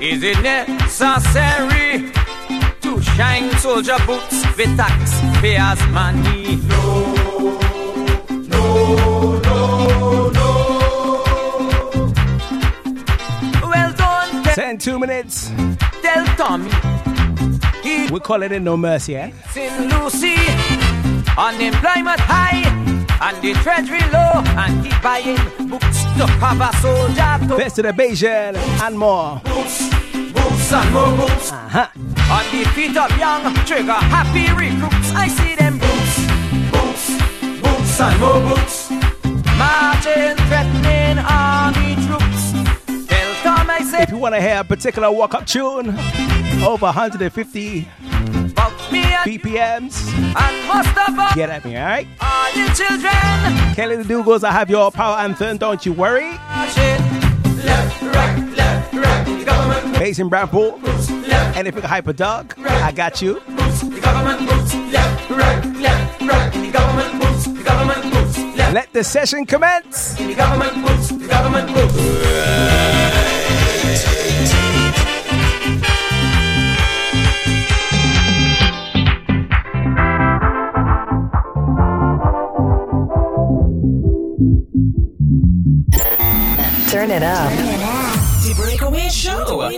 [0.00, 2.10] Is it necessary
[2.80, 6.56] to shine soldier boots with taxpayers' money?
[6.66, 7.04] No,
[8.50, 10.21] no, no,
[14.82, 15.48] two minutes.
[16.02, 16.68] tell Tommy.
[18.10, 19.30] We call it in no mercy, eh?
[19.50, 19.92] St.
[19.92, 20.34] Lucy,
[21.38, 22.62] unemployment high,
[23.22, 25.38] and the treasury low, and keep buying
[25.68, 29.40] books to cover soldier to Best of the Bajan and more.
[29.44, 29.88] boots,
[30.32, 31.52] boots and more boots.
[31.52, 31.86] Uh-huh.
[32.36, 35.12] On the feet of young, trigger happy recruits.
[35.14, 36.14] I see them boots,
[36.74, 37.04] boots,
[37.62, 38.90] boots and more boots.
[39.56, 42.00] Marching, threatening army troops.
[42.00, 42.01] Tell Tom
[43.72, 45.88] I say, If you want to hear a particular walk up tune,
[46.62, 47.88] over 150
[48.92, 52.06] me BPMs, and all, get at me, alright?
[52.20, 53.12] all you children.
[53.74, 56.30] Kelly the Dougals, I have your power anthem, don't you worry.
[56.32, 59.24] Left, right, left, right.
[59.24, 63.34] The government Bass in Brown Pool, boots, left, anything hyper dog, I got you.
[63.34, 66.52] The government boots, left, right, left, right.
[66.52, 68.38] The government boots, the government boots.
[68.72, 70.14] Let the session commence.
[70.14, 72.81] The government boots, the government boots.
[86.92, 87.50] Turn it up.
[88.42, 89.70] The Breakaway Show.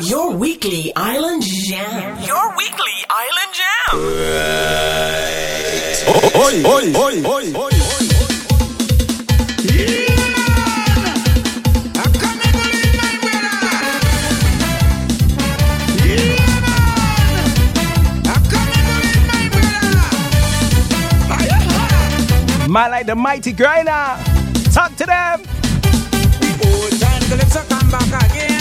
[0.00, 2.18] Your weekly island jam.
[2.24, 3.98] Your weekly island jam.
[6.34, 7.72] Oi, oi, oi, oi, oi.
[22.66, 24.16] Man like the mighty grinder.
[24.72, 25.55] Talk to them.
[28.04, 28.55] Back again.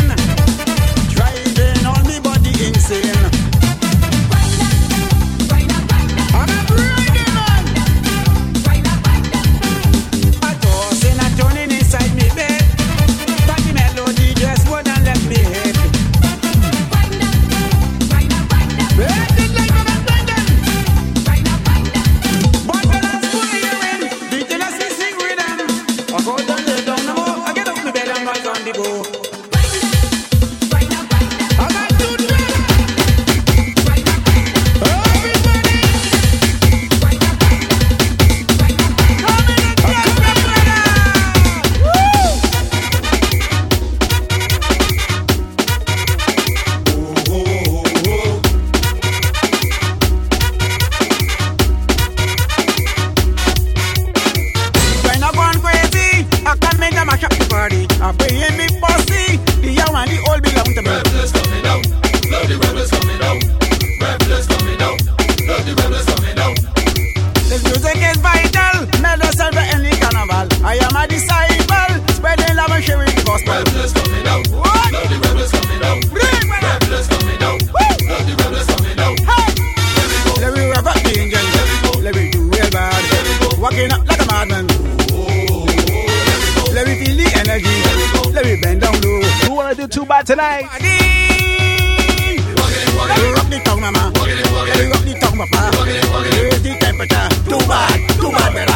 [89.95, 90.63] Two bad tonight?
[90.63, 90.81] Rock
[93.47, 94.11] the tongue, mama.
[94.11, 94.27] Rock
[95.07, 95.71] the tongue, papa.
[96.59, 97.29] The temperature.
[97.47, 98.75] Too bad, too bad, brother.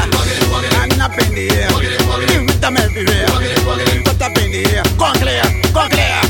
[0.80, 1.68] And up in the air.
[2.24, 3.28] The rhythm everywhere.
[4.06, 4.84] Put up in the air.
[4.98, 5.44] Go clear,
[5.74, 6.29] go clear.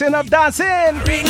[0.00, 1.29] Instruction of dancing?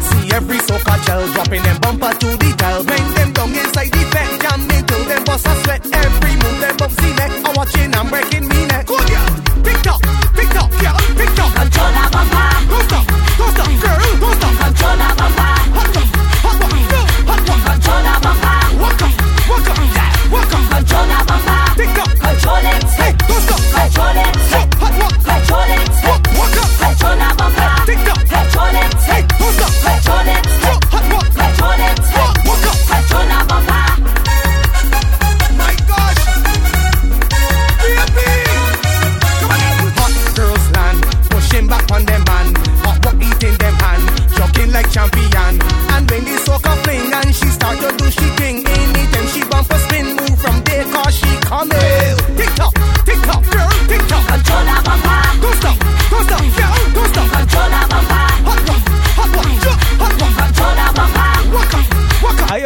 [0.00, 2.84] See every soca gel dropping them bumpers to the dial.
[2.84, 5.82] bring them down inside the bed, jamming till them bust a sweat.
[5.92, 7.32] Every move them bumps the neck.
[7.44, 8.86] I'm watching I'm breaking me neck.
[8.86, 9.28] Good girl,
[9.64, 10.00] pick up,
[10.34, 11.50] pick up, yeah, pick up.
[11.54, 12.48] Control that bumper.
[12.70, 13.04] Don't stop,
[13.38, 14.54] don't stop, girl, don't stop.
[14.64, 15.55] Control that bumper.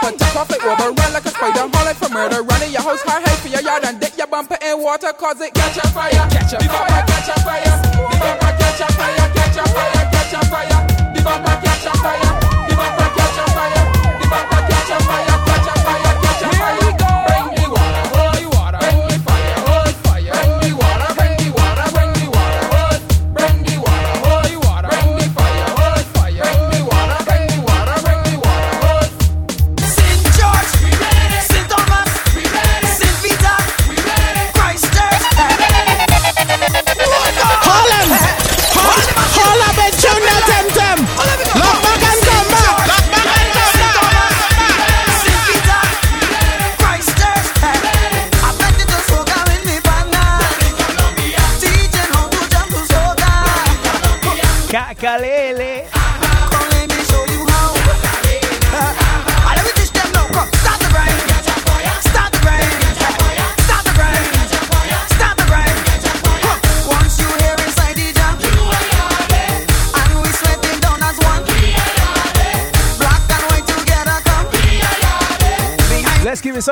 [0.00, 0.16] bumper.
[0.16, 1.68] Take off it overrun like a spider.
[1.68, 2.42] Haul for murder.
[2.42, 5.40] Run your house high, high for your yard and dip your bumper in water cause
[5.40, 6.10] it catch a fire.
[6.30, 7.04] Catch a fire.
[7.06, 7.41] Catch a fire.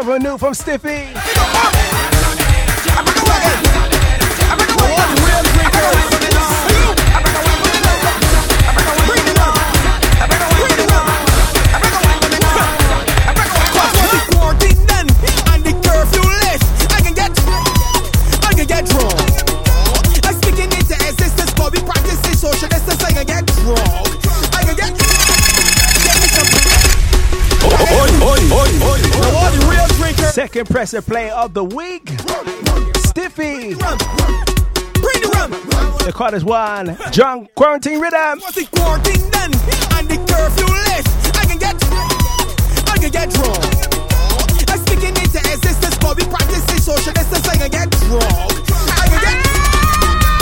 [0.03, 1.40] something new from Stiffy.
[30.61, 32.07] Impressive play of the week,
[33.09, 33.73] Stiffy.
[33.73, 35.51] Bring the rum.
[36.05, 36.99] The card is one.
[37.13, 38.41] Drunk quarantine rhythm.
[38.45, 39.57] Once the quarantine done
[39.97, 41.09] and the curfew list.
[41.33, 41.81] I can get,
[42.93, 43.57] I can get drunk.
[44.69, 47.49] I'm speaking into existence, but we practice social distance.
[47.49, 48.61] I can get drunk.
[49.01, 49.41] I can get.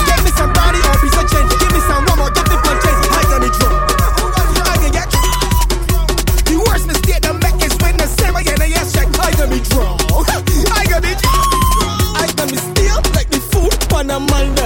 [0.03, 1.47] Give me some body or piece of change.
[1.62, 2.99] Give me some rum or get the punches.
[3.07, 3.97] I can be drunk.
[8.39, 10.01] I got me drunk.
[10.12, 11.51] I got me drunk.
[12.16, 14.62] I got me still like the food on a Monday.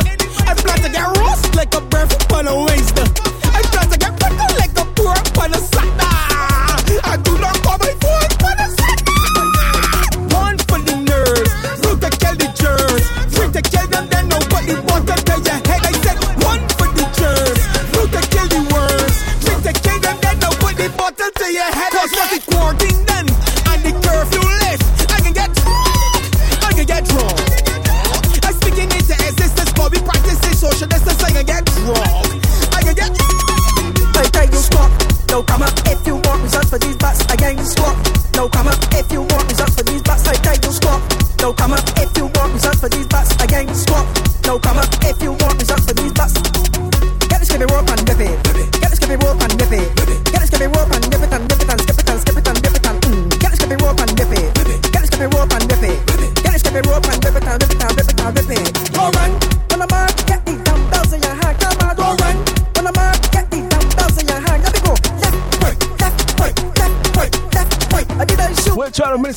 [0.47, 3.31] I plan to get roast like a breath on a Wednesday.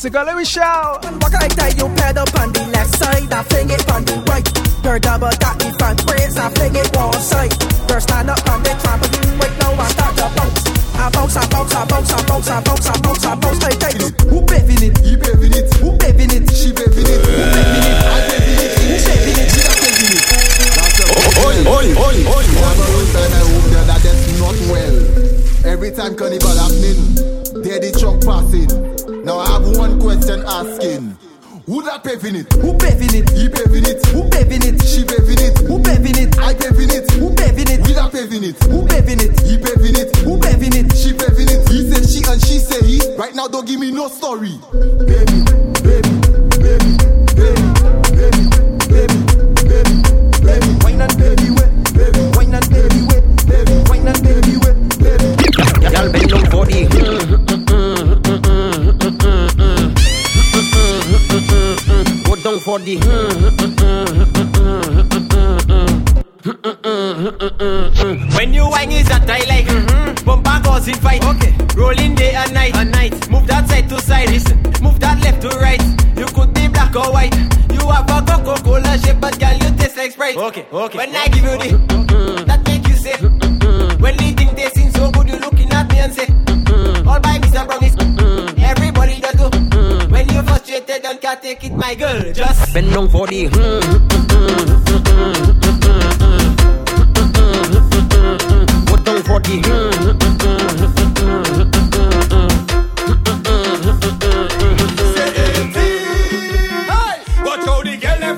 [0.06, 0.22] ago.
[0.22, 1.05] Let me shout.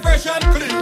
[0.01, 0.78] fresh and clean.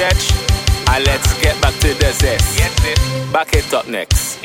[0.00, 0.32] church
[0.88, 3.32] and let's get back to the zest.
[3.32, 4.40] Back it up next.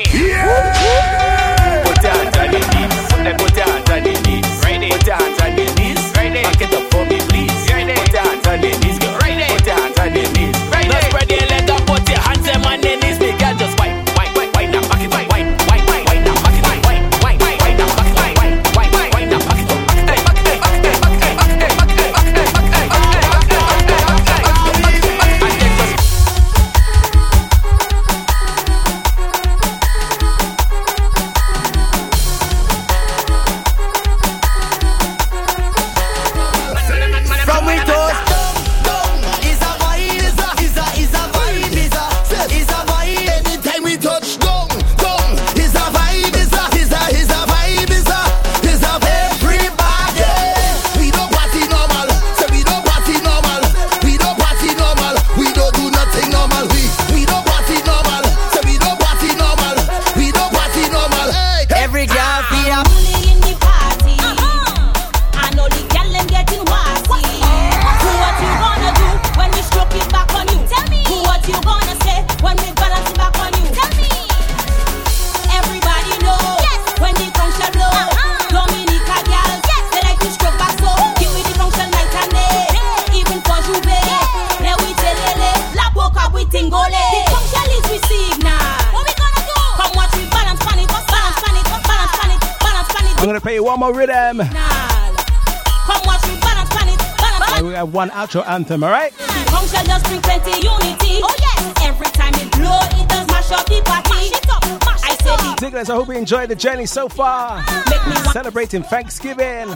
[98.66, 99.12] Anthem, alright?
[99.14, 99.86] it.
[99.86, 101.20] Just bring plenty unity.
[101.22, 101.74] Oh yes.
[101.82, 104.10] Every time it blow, it does mash up the party.
[104.10, 107.08] Mash it up, mash I say the Diggers, I hope you enjoyed the journey so
[107.08, 107.62] far.
[107.62, 108.30] Ah.
[108.32, 109.68] Celebrating Thanksgiving.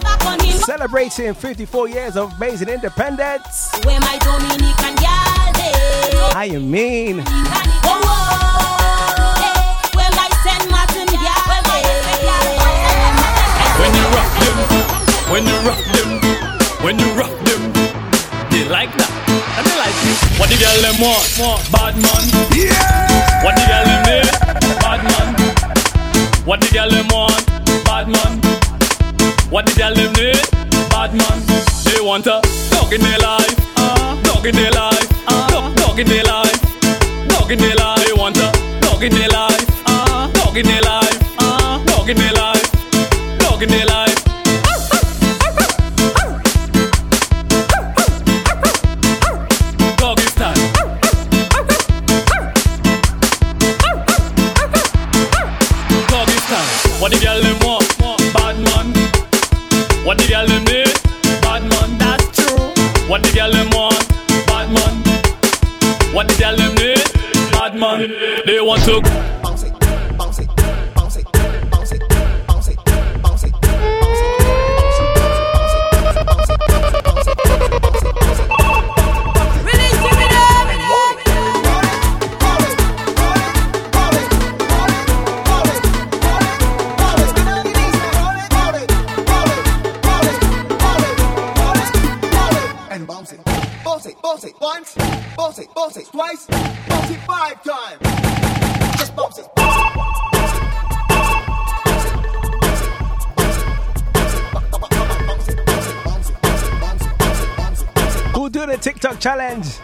[0.58, 3.70] Celebrating 54 years of amazing independence.
[3.84, 5.30] where my Dominican gal.
[6.32, 7.16] How you mean?
[7.18, 7.24] Where
[10.18, 11.60] my Saint Martin gal
[13.80, 14.58] When you rock them,
[15.32, 16.10] when you rock them,
[16.84, 17.39] when you rock them, they
[18.70, 19.10] like that.
[19.58, 20.18] And they like it.
[20.38, 21.26] What the girl them want?
[21.74, 22.22] Bad man.
[22.54, 23.42] Yeah.
[23.42, 24.30] What the girl them need?
[24.78, 25.28] Bad man.
[26.46, 27.42] What the girl them want?
[27.84, 28.38] Bad man.
[29.50, 30.38] What the girl them need?
[30.88, 31.38] Bad man.
[31.82, 32.38] They want a
[32.70, 33.58] dog in their life.
[33.74, 35.06] Uh, dog in their life.
[35.26, 36.54] Uh, dog, dog in their life.
[37.28, 38.06] Dog in their life.
[38.06, 38.48] They want a
[38.80, 39.66] dog in their life.
[39.86, 41.18] Uh, dog in their life.
[41.42, 42.70] Uh, dog in their life.
[43.42, 44.09] Dog in their life.
[68.46, 69.39] They want to.
[108.50, 109.78] Do the TikTok challenge.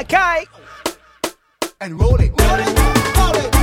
[0.00, 0.46] Okay.
[1.80, 2.30] And roll it.
[2.30, 2.78] Roll it.
[3.18, 3.54] Roll it.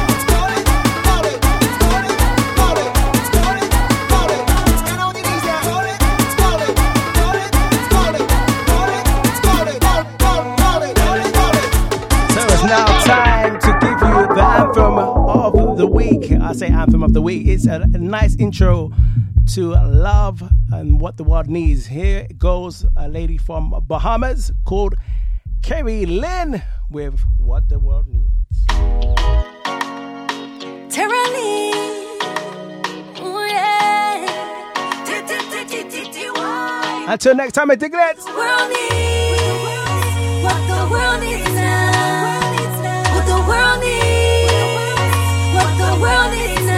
[12.31, 16.14] So it's now time to give you the anthem of the week.
[16.45, 17.47] I say anthem of the week.
[17.47, 18.91] It's a, a nice intro
[19.53, 21.87] to love and what the world needs.
[21.87, 24.93] Here goes a lady from Bahamas called
[25.63, 26.61] Carrie Lynn
[26.91, 28.31] with What the World Needs.
[30.93, 31.15] Tara.
[33.47, 34.25] Yeah.
[37.11, 38.19] Until next time, I dig it.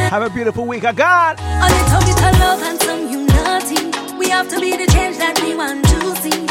[0.09, 0.85] Have a beautiful week.
[0.85, 1.37] I got.
[1.37, 4.17] Love and some.
[4.17, 6.47] We have to be the change that we want to see.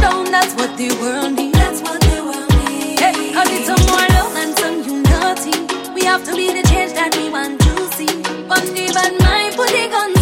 [0.00, 0.24] Down.
[0.32, 1.56] That's what the world needs.
[1.56, 3.00] That's what the world needs.
[3.00, 5.94] Hey, a little more love and some.
[5.94, 8.22] We have to be the change that we want to see.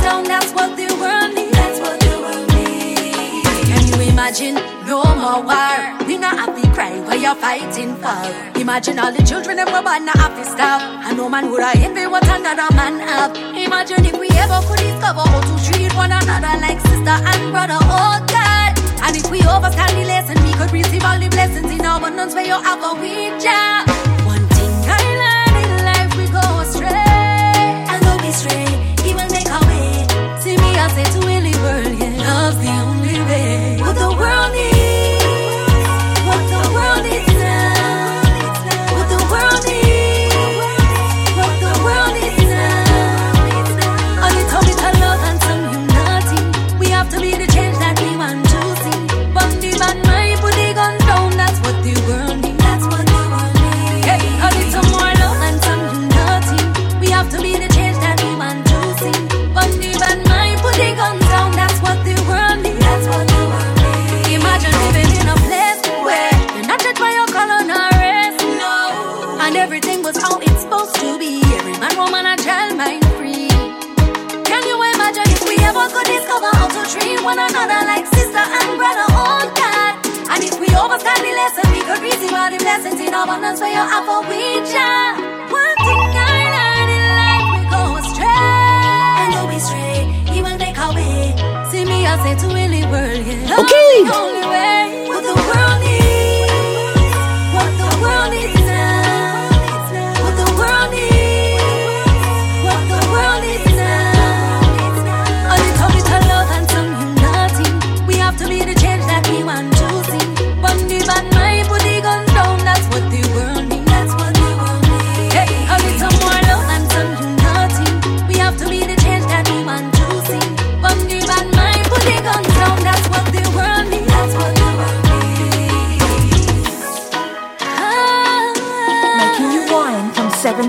[0.02, 0.24] Down.
[0.24, 0.89] That's what the
[4.31, 4.55] imagine
[4.86, 6.07] no more war?
[6.07, 8.61] We not to cry while you're fighting for.
[8.61, 10.81] Imagine all the children them were born not have to stop.
[11.05, 13.35] And no man would have envy what another man have.
[13.35, 17.78] Imagine if we ever could discover how to treat one another like sister and brother.
[17.82, 18.70] Oh God.
[19.02, 22.32] And if we overstand the lesson, we could receive all the blessings in our abundance
[22.32, 22.94] where you have a
[23.43, 23.90] job.
[24.31, 26.86] One thing I learned in life, we go astray.
[26.86, 30.07] And don't be straight, he will make a way.
[30.39, 33.80] See me, I say to Willie World, yeah, love's the only way.
[33.92, 34.69] The world needs,
[77.20, 79.06] treat one another like sister and brother?
[79.12, 79.94] Oh God.
[80.32, 83.70] And if we overstand the lesson, we could receive all the blessings in abundance where
[83.70, 84.20] you have a
[85.51, 88.48] One thing I learned in life, we go astray.
[89.20, 91.34] And though we stray, he will make our way.
[91.70, 93.60] See me, I say to Willie World, yeah.
[93.60, 95.39] Okay.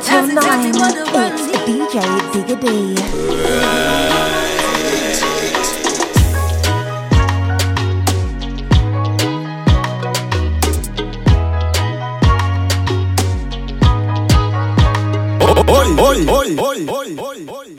[0.03, 0.93] From 7 till 9.
[1.23, 1.95] It's DJ
[2.31, 2.65] Digga D.
[15.41, 17.70] Oi, oi, oi, oi, oi, oi, oi, oi.